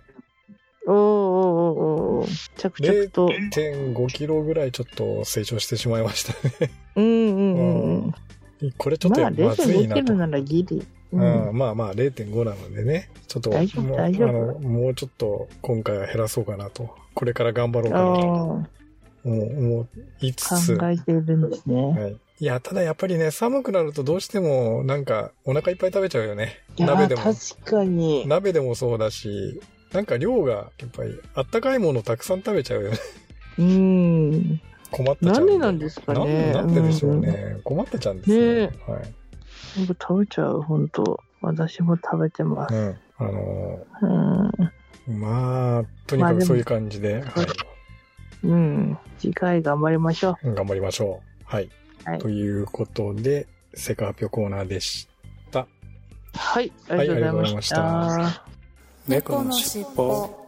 [0.88, 3.28] おーおーおーおー着々と。
[3.28, 6.72] 0.5キロぐらいちょっと成長してしまいましたね。
[6.96, 8.04] うんうんうん
[8.62, 8.72] うん。
[8.78, 10.02] これちょっとまあ、まずい0.5なと。
[10.02, 10.88] キロならギリ。
[11.12, 16.96] ううんん、まあまあ0.5なのでね、ちょっと大丈夫もう大丈夫あのもうちょっと今回は減らそうかなと。
[17.16, 18.70] これから頑張ろうかなと
[19.26, 19.88] 思
[20.22, 21.76] いつつ、考えているんですね。
[21.76, 26.64] はい、いや、ただやっぱりね、寒くなるとどうしても、なんか、お腹いっぱい食べちゃうよね。
[26.78, 27.22] 鍋でも。
[27.22, 28.26] 確かに。
[28.28, 29.60] 鍋でもそうだし、
[29.92, 32.98] なんか量が、やっぱり、あったかいものたくさん食べちゃうよね。
[33.60, 34.62] うん。
[34.90, 35.36] 困ってちゃう。
[35.36, 37.58] なんでなんですかねなんででしょうね。
[37.66, 38.68] 困ってちゃうんですね。
[38.68, 39.14] ねはい。
[40.02, 42.74] 食べちゃう、本当私も食べてます。
[42.74, 42.98] うん。
[43.18, 44.50] あのうん。
[44.50, 44.72] ー
[45.08, 47.46] まあ、とにかくそういう感じで、はい。
[48.44, 48.98] うん。
[49.18, 51.44] 次回頑張りましょ頑張りましょう。
[51.44, 51.70] はい。
[52.06, 55.08] はいということで、世界発表コーナーでし
[55.52, 55.62] た。
[55.62, 55.68] う。
[56.34, 56.72] はい。
[56.90, 57.82] ありがとうございました。
[57.82, 58.50] はいありがとうございました
[59.08, 60.40] 猫のしっぽ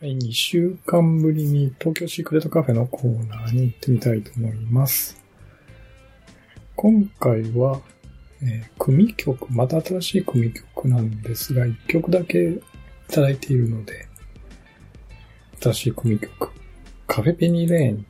[0.00, 5.16] はい、2週間ぶりに東京シークレットカフェのコーナーに行ってみたいと思います。
[6.76, 7.80] 今回は、
[8.42, 12.60] えー組曲、また新しい組曲なんですが、1曲だけい
[13.08, 14.06] ただいているので、
[15.60, 16.50] 新しい組曲、
[17.06, 18.06] カフェペニーレーン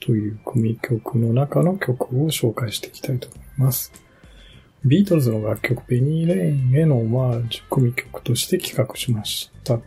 [0.00, 3.92] という組曲の中の曲を紹介していきたいと思います。
[4.84, 9.78] ビートルズの楽曲ペニーレーンへのオマージュ組曲として企画しました。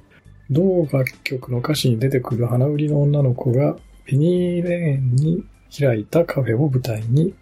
[0.49, 5.43] 同楽曲の歌詞に出てくる花売りの女の子がペニーレーンに
[5.77, 7.33] 開いたカフェを舞台に、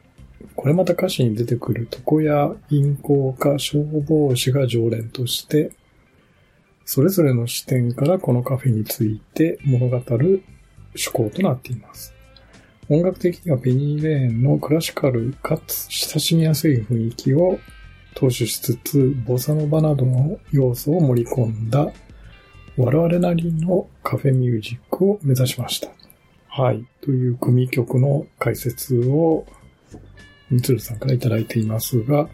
[0.55, 5.71] これまた歌詞に出てくる床屋、銀行家、消防士が常連として、
[6.85, 10.43] それぞれの視点からこのカフェについて物語る
[10.95, 12.13] 趣向となっています。
[12.89, 17.59] 音楽的にはペニーレーンのクラシカルかつ親しみやすい雰囲気を
[18.15, 21.91] 踏襲しつつ、ボサノバなどの要素を盛り込んだ
[22.75, 25.89] 我々なりのカフェミュージックを目指しました。
[26.47, 26.85] はい。
[27.01, 29.45] という組曲の解説を、
[30.49, 32.29] みつるさんからいただいていますが、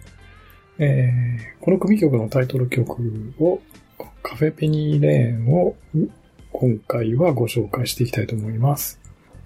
[0.78, 3.60] えーこの組曲のタイトル曲を、
[4.24, 5.76] カフェペニーレーンを
[6.52, 9.00] 今回はご紹介していきたいと思います。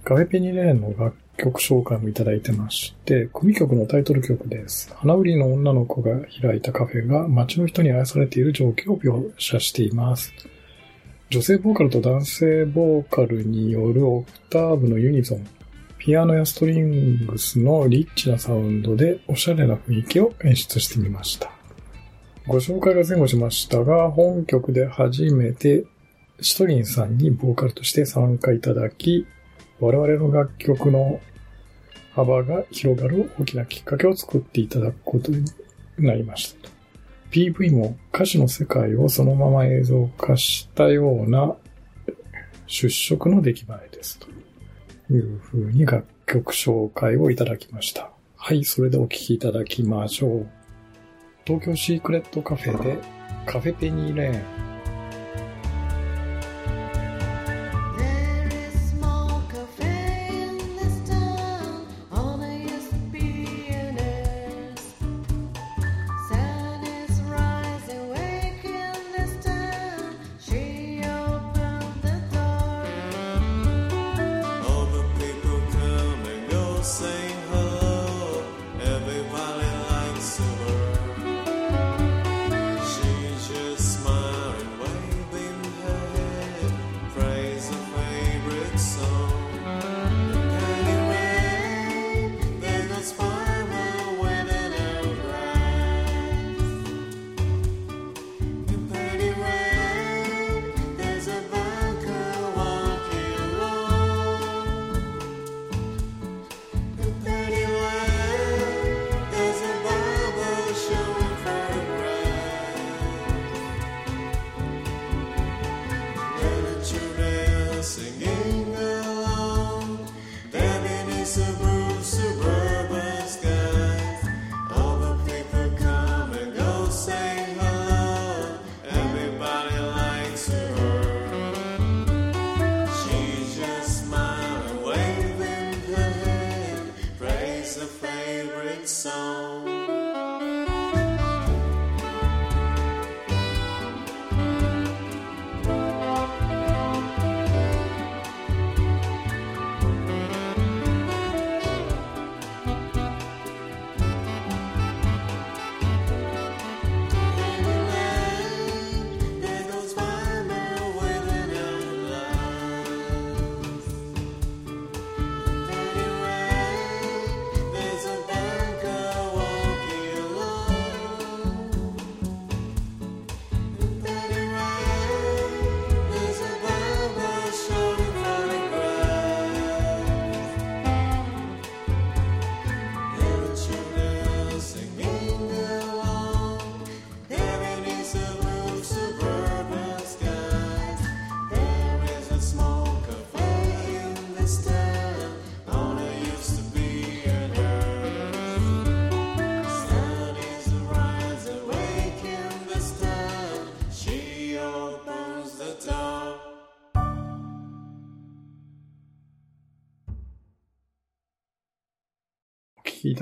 [0.04, 4.94] カフェペニレーンの楽曲紹介もいただいてまして、組曲のタイトル曲です。
[4.96, 10.34] 花売りの女の子が開いたカフェが街の人に愛されている状況を描写しています。
[11.30, 15.48] 女性ボーカルと男性ボーカルによるオクターブのユニゾン、
[15.98, 21.52] ピアノやストリングスのリッチなサウンドでおしゃれな雰囲気を演出してみました。
[22.46, 25.86] ご紹介が前後しましたが、本曲で初めて
[26.42, 29.28] シトリンさんにボーカルとして参加いただき、
[29.80, 31.20] 我々の楽曲の
[32.14, 35.46] 幅が広がる大きなきっかけを作っていただくことに
[35.98, 36.74] なりましたと。
[37.32, 41.56] PV も歌詞の世界をそのまま映像化したような
[42.68, 44.20] 出色の出来栄えです。
[44.20, 44.28] と
[45.14, 48.12] いう風に楽曲紹介をいただきました。
[48.36, 50.48] はい、それでお聴きいただきましょう。
[51.46, 52.98] 東京シークレットカフェで
[53.46, 54.73] カフェペニーレーン。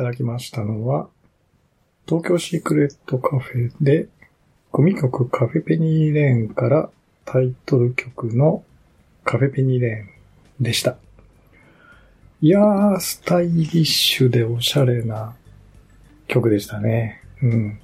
[0.02, 1.10] ただきましたのは、
[2.08, 4.08] 東京シークレットカフェで、
[4.72, 6.90] 組曲カフェペニーレーンから
[7.24, 8.64] タイトル曲の
[9.24, 10.98] カフェペニーレーンでした。
[12.42, 15.36] いやー、スタイリッシュでおしゃれな
[16.28, 17.22] 曲でしたね。
[17.44, 17.80] うん。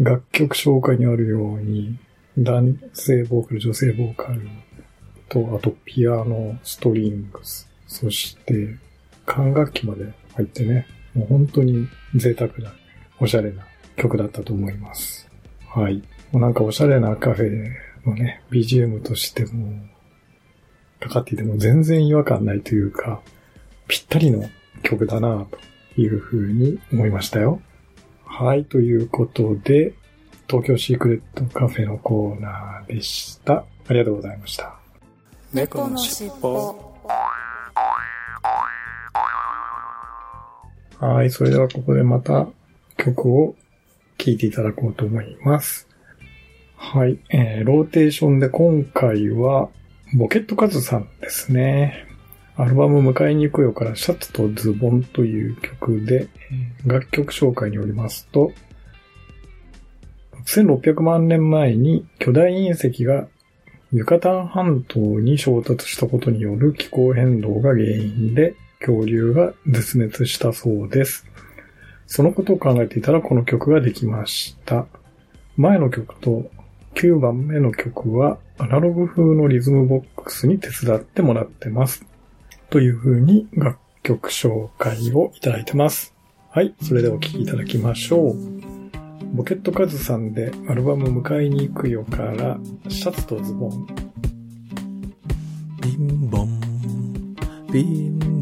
[0.00, 1.98] 楽曲紹介にあるように、
[2.38, 4.48] 男性ボーカル、女性ボーカル
[5.28, 8.76] と、あとピアノ、ストリングス、そして
[9.26, 12.72] 管楽器まで入ってね、もう本当に贅沢な、
[13.20, 13.64] おしゃれな
[13.96, 15.28] 曲だったと思います。
[15.68, 16.02] はい。
[16.32, 19.72] もうなんかおしゃれなカフェのね、BGM としても、
[21.00, 23.20] かかっていても全然違和感ないというか、
[23.86, 24.48] ぴったりの
[24.82, 25.46] 曲だな
[25.94, 27.60] というふうに思いましたよ。
[28.24, 29.94] はい、ということで、
[30.48, 33.64] 東京シークレットカフェのコーナーでした。
[33.86, 34.76] ありがとうございました。
[35.52, 36.93] 猫のしっぽ。
[41.06, 42.48] はい、それではここでまた
[42.96, 43.54] 曲を
[44.16, 45.86] 聴いていただこうと思います。
[46.76, 49.68] はい、えー、ローテーションで今回は、
[50.14, 52.06] ボケットカズさんですね。
[52.56, 56.28] アルバム迎えに行くよからシャツとズボンという曲で、
[56.86, 58.52] 楽曲紹介によりますと、
[60.46, 63.26] 1600万年前に巨大隕石が
[63.92, 68.54] ユカタン半島に衝突したことによる気候変動が原因で
[68.84, 71.26] 恐竜が絶滅したそうです。
[72.06, 74.86] そのことを考えていたらこの曲ができました。
[75.56, 76.50] 前の曲と
[76.94, 82.04] 9番目の曲はアナログ風のリズムボックスに手伝ってもらってます。
[82.70, 86.14] という風に楽曲紹介をいただいてます。
[86.50, 88.36] はい、それではお聴きいただきましょう。
[89.34, 92.58] ボケットカズさんでアルバム迎えに行くよから
[92.88, 93.86] シャツとズボン。
[95.80, 96.60] ビンボン、
[97.72, 98.33] ビンボン、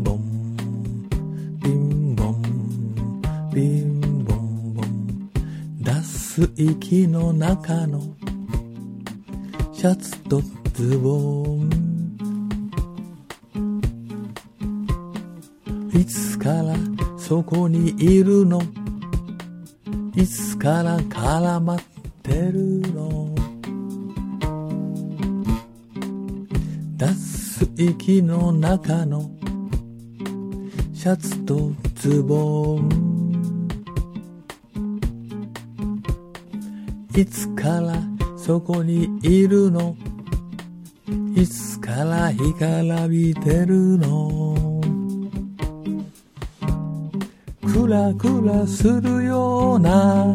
[6.35, 8.01] す息の中の
[9.75, 10.41] シャツと
[10.73, 11.69] ズボン。
[15.93, 16.75] いつから
[17.19, 18.63] そこにいるの？
[20.17, 21.81] いつから絡まっ
[22.23, 23.35] てるの？
[26.97, 29.31] 出す息の中の
[30.95, 33.02] シャツとズボン。
[37.15, 37.95] いつから
[38.37, 39.95] そこにいるの？
[41.37, 44.81] いつから干からびてるの？
[47.73, 50.35] クラクラするような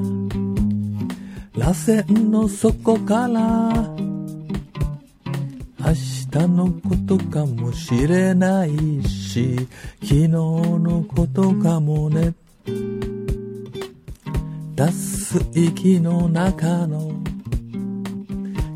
[1.55, 3.73] 螺旋の底から
[5.79, 9.67] 明日のことかもしれないし
[10.01, 12.33] 昨日のことかもね。
[14.77, 17.11] 出す息の中の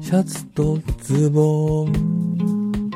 [0.01, 2.89] シャツとズボン。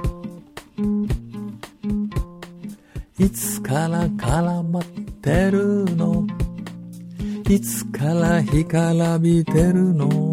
[3.19, 4.83] いつから絡まっ
[5.21, 6.25] てるの？
[7.47, 10.24] いつから干からびてるの？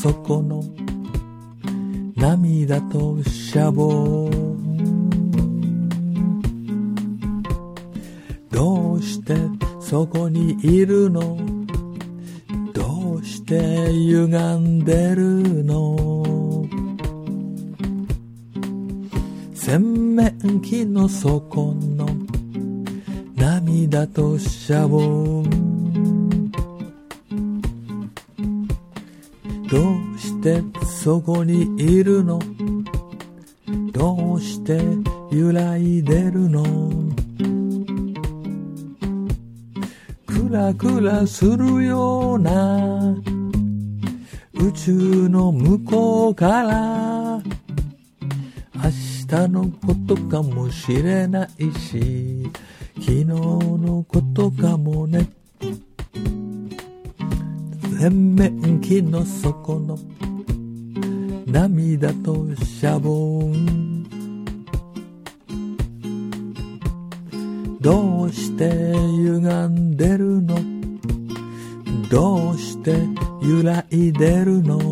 [0.00, 0.64] 底の
[2.16, 4.52] 涙とシャボン。
[8.50, 9.36] どうして
[9.80, 11.38] そこにいるの？
[12.72, 14.26] どうして歪
[14.56, 16.66] んでるの？
[19.54, 22.06] 洗面器の底の
[23.36, 25.21] 涙とシャボン。
[29.72, 32.38] どうしてそこにいるの？
[33.90, 34.78] どうして
[35.34, 36.62] 揺らいでるの？
[40.26, 43.16] クラクラするような
[44.52, 44.92] 宇宙
[45.30, 47.42] の向こうから明
[49.26, 52.52] 日のことかもしれないし
[52.96, 55.30] 昨日のことかもね。
[58.02, 59.96] 洗面器の底の
[61.46, 64.02] 涙とシャボン。
[67.80, 69.38] どうして歪
[69.68, 70.58] んでるの？
[72.10, 73.06] どうして
[73.40, 74.91] 揺らいでるの？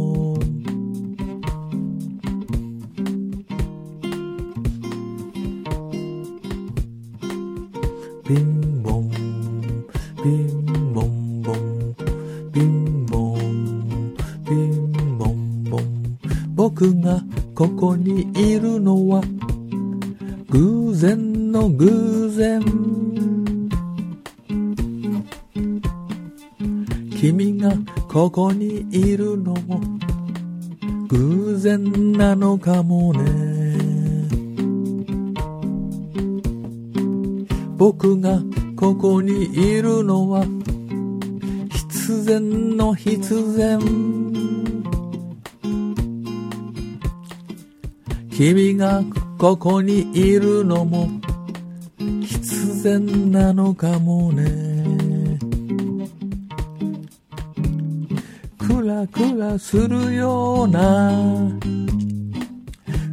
[60.41, 61.13] ような。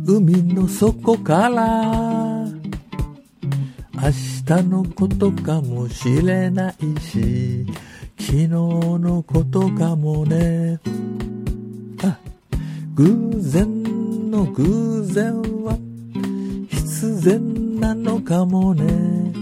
[0.06, 2.48] 海の底から。
[4.00, 4.12] 明
[4.46, 7.66] 日のことかもしれないし。
[8.18, 10.80] 昨日のことかもね。
[12.04, 12.18] あ
[12.96, 15.78] 偶然の偶然は。
[16.70, 19.34] 必然なのかもね。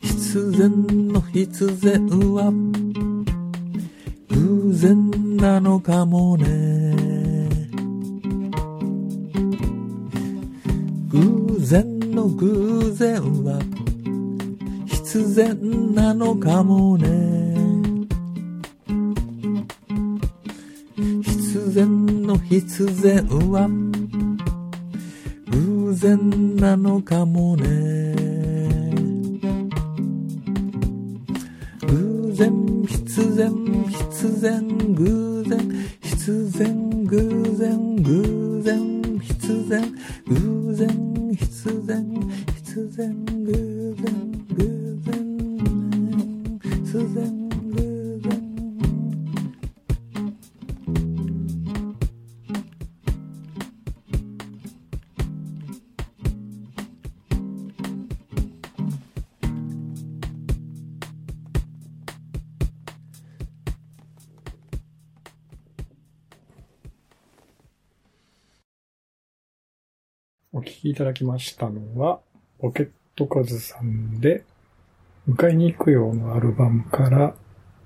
[0.00, 2.83] 必然の必然は。
[4.84, 6.44] 然なのかもね。
[11.08, 13.14] 偶然の偶然
[13.44, 13.58] は
[14.84, 17.08] 必然なのかもね。
[21.22, 23.66] 必然の必然は
[25.50, 27.93] 偶然なのかもね。
[34.10, 34.62] 必然
[34.98, 35.68] 偶然
[36.00, 36.74] 必然
[37.10, 37.16] 偶
[37.58, 37.72] 然
[38.04, 38.43] 偶然。
[70.94, 72.20] いただきましたのは、
[72.60, 74.44] ポケットカズさんで、
[75.28, 77.34] 迎えに行くようのアルバムから、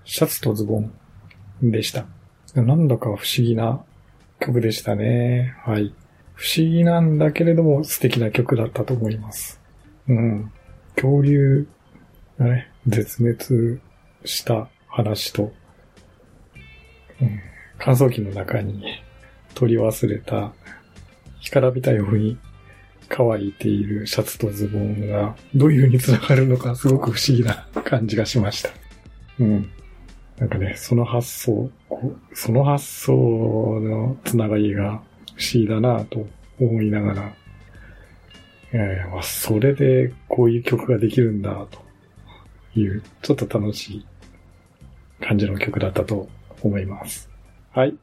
[0.05, 0.93] シャツとズボン
[1.63, 2.05] でした。
[2.55, 3.83] なんだか不思議な
[4.41, 5.57] 曲でしたね。
[5.65, 5.95] はい。
[6.35, 9.59] 不思議なんだけれども素敵な曲だったと思います。
[10.07, 10.53] うん。
[10.95, 11.67] 恐竜
[12.39, 13.81] がね、絶滅
[14.27, 15.51] した話と、
[17.23, 17.41] うん、
[17.79, 19.03] 乾燥機の中に
[19.55, 20.53] 取り忘れた
[21.41, 22.37] 干からびたように
[23.09, 28.71] 乾いているシャツとズボンがどういう風に繋がるのかすごく不思議な感じがしました。
[29.41, 29.71] うん。
[30.39, 31.71] なんかね、その発想、
[32.33, 35.03] その発想の繋がりが
[35.37, 36.27] 不思議だなと
[36.61, 37.35] 思いながら、
[38.73, 44.07] えーまあ、それでこういう曲ができるんだという、ちょっと楽しい
[45.21, 46.29] 感じの曲だったと
[46.63, 47.29] 思います。
[47.73, 47.95] はい。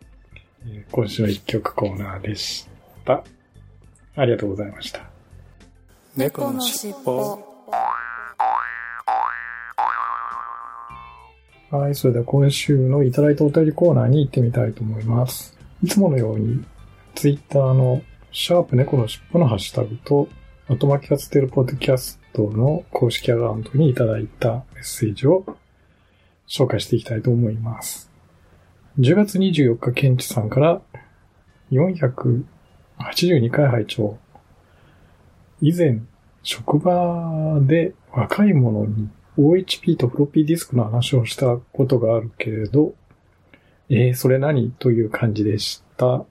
[0.91, 2.67] 今週の一曲コーナーでし
[3.05, 3.23] た。
[4.15, 5.01] ありがとうございました。
[6.15, 7.55] 猫のしっぽ
[11.71, 15.57] はい、それでは今週のいただいたお便りコーナーに行ってみたいと思います。
[15.83, 16.63] いつものように、
[17.15, 18.01] ツイッターの
[18.31, 20.29] シャープ猫のしっぽのハッシュタグと、
[20.69, 25.43] あとまきがつてるポッドキャストの公式アカウントにいただいたメッセージを
[26.47, 28.09] 紹介していきたいと思います。
[28.99, 30.81] 10月24日、ケンチさんから
[32.99, 34.17] 82回拝聴
[35.61, 36.01] 以前、
[36.43, 42.93] 職場で若い者に OHP とフロッピーディスクの話をしたことがあるけれど、
[43.89, 46.25] えー、それ何という感じでした？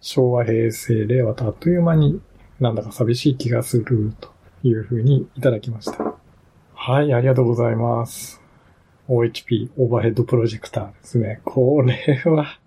[0.00, 2.20] 昭和、平成、令和とあっという間に
[2.58, 4.32] なんだか寂しい気がすると
[4.62, 6.14] いうふうにいただきました。
[6.74, 8.40] はい、ありがとうございます。
[9.08, 11.40] OHP、オーバーヘッドプロジェクターですね。
[11.44, 12.59] これは、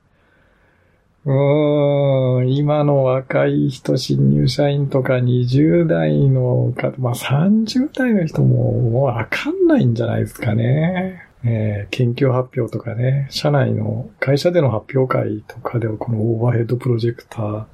[1.26, 11.24] うん、今の若い人、新入社員とか20代のか、まあ30代の人ももうわかんないんじゃないですかね。
[11.46, 17.66] えー研究発表とかね、社内の会社での発表会とかではこのオーバーヘッドプロジェクター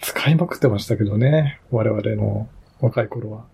[0.00, 1.60] 使いまくってましたけどね。
[1.70, 2.48] 我々の
[2.80, 3.44] 若い頃は。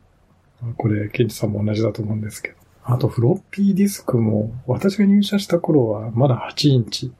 [0.76, 2.56] これ、ケンチさんも同じだと思うんですけど。
[2.84, 7.12] あと、フロッピーディスクも、私が入社した頃はまだ8インチ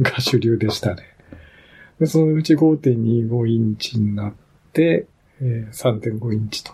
[0.00, 1.02] が主流でしたね。
[1.98, 4.34] で、そのうち5.25インチになっ
[4.72, 5.06] て、
[5.40, 6.72] えー3.5インチと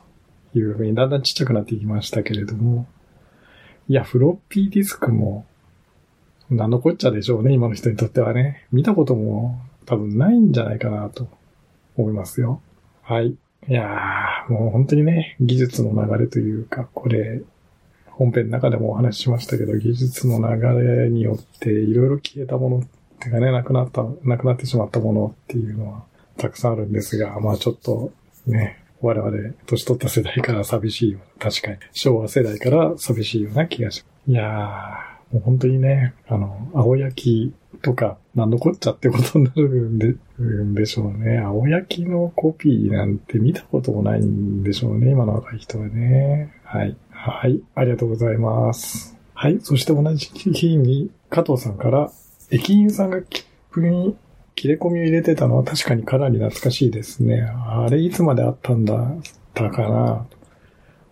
[0.54, 2.86] いうふうにだんだんちっちゃくなっていきましたけれども、
[3.88, 5.46] いや、フロッピーディスクも、
[6.50, 8.66] 何のこっちゃでしょうね、今の人にとってはね。
[8.72, 11.28] 見たことも多分ないんじゃないかなと
[11.96, 12.60] 思いますよ。
[13.02, 13.28] はい。
[13.28, 13.36] い
[13.72, 17.42] やー、もう本当にね、技術の流れというか、これ、
[18.06, 22.82] 本編の中でもお話ししましたけど、技術の流れによっていろいろ消えたもの
[23.22, 26.02] っていうかね、なくなった、なくなってしまったものっていうのは
[26.36, 28.12] たくさんあるんですが、まあちょっと
[28.46, 31.78] ね、我々、年取った世代から寂しいような、確かに。
[31.92, 34.30] 昭和世代から寂しいような気がします。
[34.30, 41.38] いやー、もう本当にね、あの、青焼きとか、なんのこっちゃってことになるんで、んでしょうね。
[41.38, 46.52] 青焼きのコピーなんて見たこともないんでしょうね、今の若い人はね。
[46.64, 46.96] はい。
[47.10, 49.16] はい、ありがとうございます。
[49.34, 52.12] はい、そして同じ日に、加藤さんから、
[52.52, 54.14] 駅員さんが切符に
[54.54, 57.40] 切れ込みを入れてたのは確かにかなり懐かしいですね。
[57.40, 59.16] あれいつまであったんだっ
[59.54, 60.26] たかな。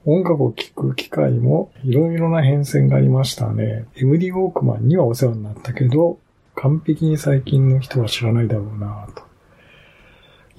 [0.05, 3.86] 音楽を聴く機会もいろいろな変遷がありましたね。
[3.97, 6.18] MD ウォークマンにはお世話になったけど、
[6.55, 9.22] 完璧に最近の人は知らないだろうなと。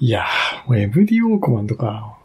[0.00, 2.18] いやー、もう MD ウォークマンとか、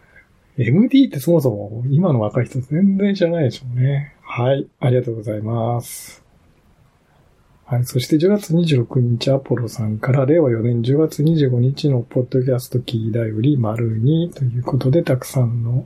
[0.57, 4.15] MD ってそもそも今の若い人全然知らないでしょうね。
[4.23, 6.26] はい、ありがとうございます。
[7.70, 7.84] はい。
[7.84, 15.86] そして10月26日、アポロさんから、令和4年10月25日のポッドキャストキーだより、丸2ということで、たくさんの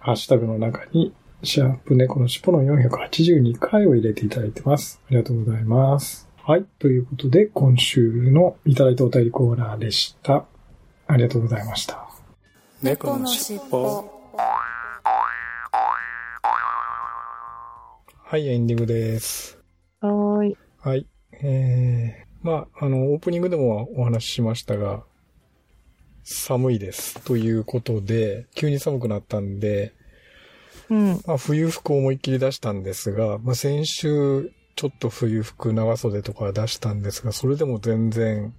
[0.00, 5.00] ハッシュタグの中に、シャープ猫の尻尾の482回を入れていただいてます。
[5.06, 6.28] ありがとうございます。
[6.42, 6.64] はい。
[6.80, 10.46] ということで、今週のいただいたお便りコーナーでした。
[11.06, 12.08] ありがとうございました。
[12.82, 14.04] 猫のしっぽ。
[18.24, 19.61] はい、エンディングです。
[20.06, 20.56] はーい。
[20.80, 21.06] はい。
[21.32, 25.04] えー、まあ、あの、オープニングでもお話ししましたが、
[26.24, 27.20] 寒いです。
[27.24, 29.92] ということで、急に寒くなったんで、
[30.90, 31.22] うん。
[31.26, 38.52] まあ、冬服を思いっきり出したんですが、まあ、先週、ちょっと冬服、長袖とか出したんですが、それでも全然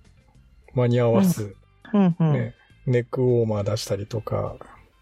[0.73, 1.55] 間に合わず、
[1.93, 2.15] うん。
[2.19, 2.33] うん。
[2.33, 4.55] ね、ネックウォーマー出したりとか、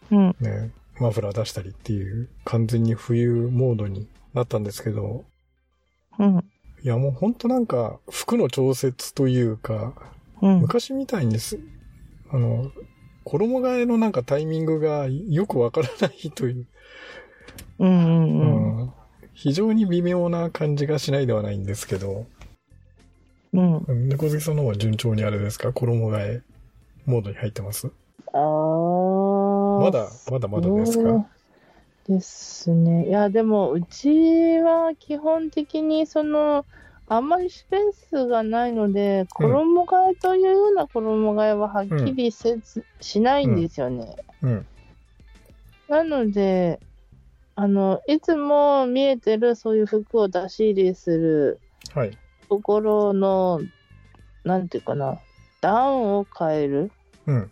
[0.10, 0.36] うん。
[0.40, 5.26] ね、マフラー出したりっていう、完全に冬モードになったんですけど、
[6.22, 6.40] うん。
[6.84, 9.94] いやもうほんとなんか、服の調節というか、
[10.42, 10.62] うん。
[10.62, 11.60] 昔みたいにです、
[12.32, 12.72] あの、
[13.24, 16.68] 衣替えのなんかタイミングがよくわからないという、
[17.80, 17.90] うん。
[17.90, 18.78] うん。
[18.80, 18.94] うん
[19.34, 22.28] 非常に微妙な感じがしないではないんですけど、
[23.54, 23.78] うん。
[23.78, 25.72] うん猫好きさんの方は順調にあれですか？
[25.74, 26.42] 衣替え
[27.06, 27.88] モードに入ってます？
[28.34, 29.82] あー。
[29.82, 31.26] まだ、まだまだですか？
[32.06, 33.08] ですね。
[33.08, 36.66] いや、でも、うちは基本的に、その、
[37.08, 44.16] あんまりスペースがないので、衣替えというような衣替えははっきりせず、しないんですよね。
[44.42, 44.66] うん。
[45.88, 46.80] なので、
[47.56, 51.60] あの、いつも見えてるそういう服を出し入れする
[51.94, 52.18] はい。
[52.50, 53.62] ところの、
[54.44, 55.22] なんていうかな、
[55.60, 56.92] 段を変える
[57.28, 57.52] うん。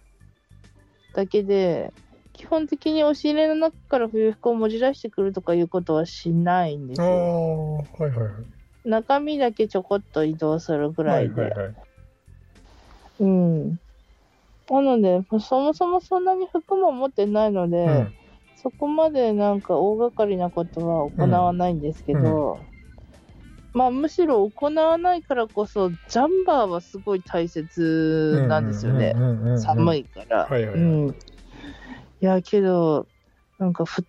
[1.14, 1.94] だけで、
[2.40, 7.06] 基本的に押し入れの中から冬服を持ち出してくるとかいうことはしないんですよ。
[7.06, 8.90] はいはいはい。
[8.90, 11.42] 中身だけちょこっと移動するぐらいで。
[11.42, 11.76] はいはいはい。
[13.20, 13.78] うん。
[14.70, 18.14] なので、そもそもそんなに服も持ってないので、うん。
[18.56, 22.66] そこまでなんか大掛かりなことは行わないんですけど、
[23.74, 29.14] まあむしろ行わないからこそ、ジャンバーはすごい大切なんですよね。
[29.58, 30.00] 寒い。
[30.00, 30.46] いから。
[30.46, 31.16] はいはいはいうん。
[32.22, 33.08] いや、けど、
[33.58, 34.06] なんかふ、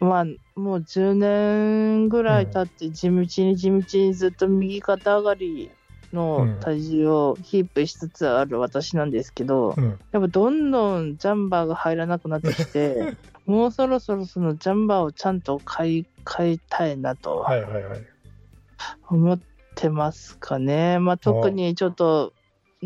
[0.00, 0.24] まあ、
[0.58, 3.26] もう10年ぐらい経って、地道に
[3.56, 5.70] 地道にずっと右肩上がり
[6.12, 9.98] の体重をキープしつつある私なんですけど、うん。
[10.12, 12.94] やっぱどんどんジャンバーが入らなくなってきて、
[13.46, 18.06] もうそろそろそのジャンバーをちゃんと買い、買いたいなとはいはいはい。
[19.08, 19.40] 思っ
[19.74, 20.98] てますかね。
[20.98, 22.32] まあ特にちょっと、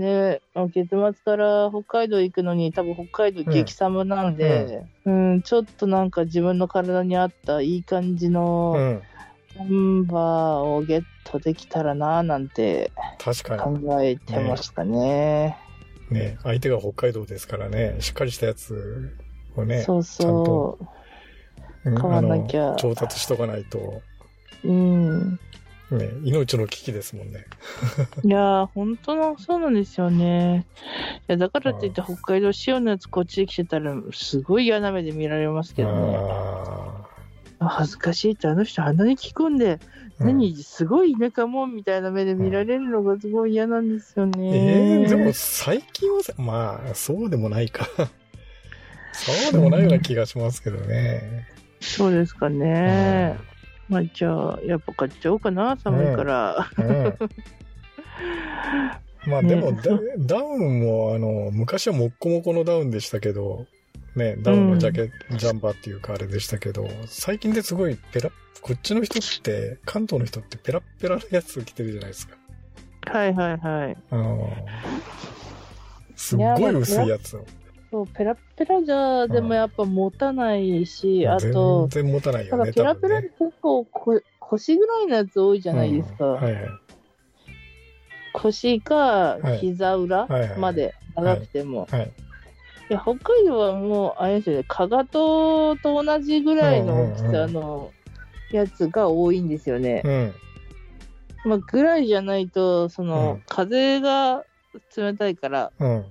[0.00, 9.02] ね、月末から北海道行くのに多分北海道激寒なんで、うん、ちょっとなんか自分の体に合ったいい感じうのん。
[9.56, 12.92] ナンバーをゲットできたらななんて。
[13.58, 15.58] 考えてますかね。
[16.10, 19.16] ね、相手が北海道ですからね、しっかりしたやつ
[19.56, 20.88] をね、そうちゃんとそ
[21.84, 24.02] うん買わなきゃ調達しとかないと、
[24.64, 24.68] う。
[24.68, 25.38] うん。
[25.96, 27.46] ね、命の危機ですもんね。
[28.22, 30.66] いやー、本当の、そうなんですよね。
[31.28, 36.18] いや、だからって言って北海道仕様のやつこっちで来てたら、すごい嫌な目で見られますけどね。
[37.60, 45.04] 恥ずかしいってあの人鼻に着込んで、ー何、すごい田舎もんみたいな目で見られるのがすごい嫌なんですよえね。
[45.06, 47.86] ー、でも最近はさ、まあ、そうでもないか。
[49.12, 51.46] そうでもないような気がしますけどね。
[51.80, 53.36] そうですかね。
[53.90, 56.70] まあじゃあ、やっぱ買っちゃおうかな、寒いから。
[56.78, 57.18] うん。
[59.26, 63.66] まあでもねダ、ダウンも、あの、昔はもっこもこのダウンでしたけど、
[64.14, 68.30] ね、ダウンのジャケ、ジャンパーっていうかあれでしたけど、最近ですごいペラ、
[68.62, 72.36] こっちの人って、関東の人ってペラッペラのやつ着てるじゃないですか。
[73.06, 73.96] はいはいはい。
[74.10, 74.56] あの、
[76.14, 77.44] すっごい薄いやつを。
[77.90, 82.72] そう、ペラッペラじゃ、でもやっぱ持たないし、あと、全然持たないよね。
[82.72, 86.26] ペラペラで多分ね結構こ腰ぐらいのやつ多いじゃないですか。
[86.26, 86.62] うんはいはい。
[88.32, 88.94] 腰か
[89.42, 91.88] はい膝裏はいはいまで長くても。
[91.90, 92.12] はい。
[92.90, 97.92] いや、北海道はもう、あれですよね、かがとと同じぐらいの大きうんうんうんさの
[98.50, 100.02] やつが多いんですよね。
[100.04, 100.34] うん。
[101.44, 104.44] まあ、ぐらいじゃないと、その、うん風が
[104.96, 106.04] 冷たいから、うん。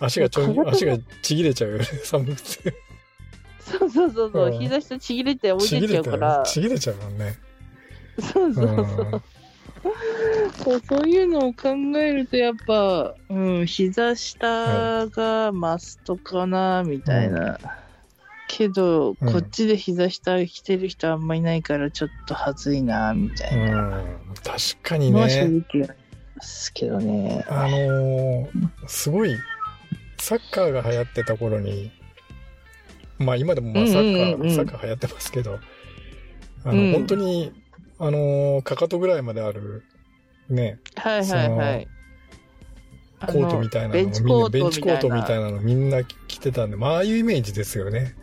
[0.00, 2.74] 足がちょ足がちぎれちゃうよね、寒くて。
[3.60, 7.38] そうそうそうそう、うん膝下ちぎれて置いてっちゃうから、ちぎれちゃうもんね。
[8.20, 9.22] そうそうそう。
[10.64, 11.68] そうそういうのを考
[11.98, 17.58] えると、やっぱ、うん、膝下がマストかな、みたいな。
[18.48, 23.98] けど、うんこっちで膝下着てる人あんまいないから、ちょっとはずいな、みたいな。
[23.98, 24.18] うん。
[24.42, 25.64] 確かにのは正ね。
[25.72, 25.98] 直あり
[26.36, 27.44] ますけどね。
[27.48, 28.48] あのー
[28.86, 29.36] すごい、
[30.24, 31.92] サッカーが流行ってた頃に、
[33.18, 35.58] まあ今でもまあサッカー、うんうんうんサッカー流行ってますけど、
[36.64, 37.52] あの、うん本当に、
[37.98, 39.84] あのーかかとぐらいまである、
[40.48, 41.88] ね、はいはいはい。
[43.26, 45.42] コートみたいなのベンチみんコートなベンチコートみたいな。
[45.42, 48.14] なのみんな着てたんで、まあああいうイメージですよね。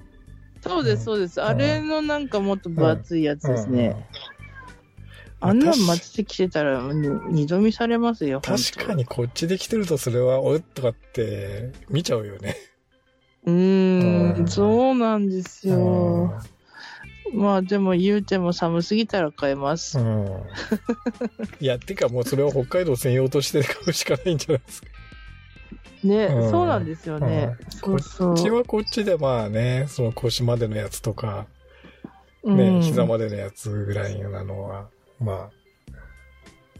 [0.61, 1.39] そうです、そうです。
[1.39, 4.07] あれのなんかもっと分厚いやつですうんね。
[5.41, 12.55] あんなん街で着てたらに二度見されますよ、確かにこっちで着てるとそれは、おっとかって見ちゃうよね。
[13.45, 16.41] うーうんん、そうなんですうよ。
[17.33, 19.97] まあでも言うても寒すぎたら買えます。
[19.99, 20.43] ん。
[21.59, 24.87] いや、てかもうそれは北海道専用として買うしかないんじゃないですか。
[26.03, 27.55] ね、うんそうなんですよね。
[27.69, 28.35] そうそう。
[28.35, 31.47] こっちはこっちでまあね、その腰までのやつとか、
[32.43, 34.89] うんね、膝までのやつぐらいなのは、
[35.21, 35.49] ま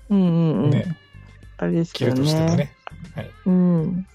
[0.10, 0.68] うんうんうん。
[0.68, 0.98] あね、
[1.58, 2.22] あれですけどね。
[2.22, 2.74] としてもね。
[3.16, 3.32] はい。
[3.46, 4.08] うん。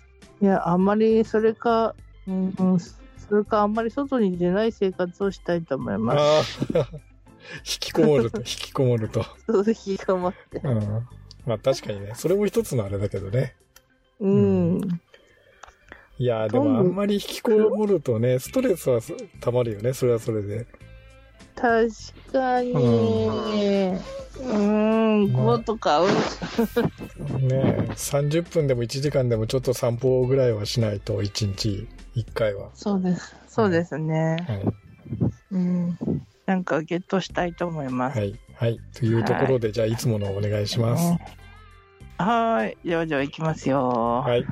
[0.42, 1.94] いや、あんまりそれか、
[2.26, 2.94] うん、うん、そ
[3.34, 6.60] れかあんまり外に出ない生活をしたいと思います。
[6.76, 6.88] ああ、
[7.58, 9.24] 引きこもると、 引きこもると。
[9.46, 10.60] そう、引きこもって。
[10.62, 11.08] うん。
[11.46, 13.54] まあ確かにね、それも一つのあれだけどね。
[14.20, 14.80] うん。
[16.18, 19.00] いやーでもあんまり引きこもるとね、ストレスは
[19.40, 20.66] たまるよね、それはそれで。
[21.56, 21.88] 確
[22.32, 22.76] かに、う
[23.88, 26.06] ん、コート買う。
[27.40, 32.70] ね30分でも1時間でもちょっと散歩ぐらいはしないと、1日1回は。
[32.74, 33.34] そうです。
[33.48, 34.36] そうですね。
[34.46, 34.64] はい。
[35.52, 35.98] うん。
[36.44, 38.18] なんかゲットしたいと思います。
[38.18, 38.38] はい。
[38.54, 38.78] はい。
[38.94, 41.14] というところで、じゃあいつものお願いします。
[42.18, 42.88] はーい。
[42.88, 44.22] ではでは行きますよ。
[44.26, 44.44] はい。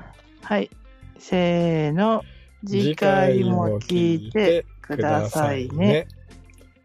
[0.43, 0.71] はい。
[1.19, 2.23] せーの。
[2.67, 6.09] 次回も聞いてくださいね。。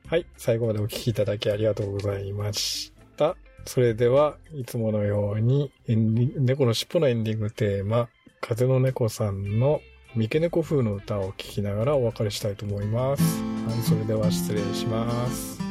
[0.10, 0.26] はい。
[0.38, 3.36] 最後までお聴きいただきありがとうございました。
[3.66, 8.10] それでは、いつものように、猫の尻尾のエンディングテーマ、
[8.42, 9.82] 風の猫さんの
[10.16, 13.44] 三毛猫風の歌を聴きながらお別れしたいと思います。
[13.68, 13.84] はい。
[13.84, 15.69] それでは失礼します。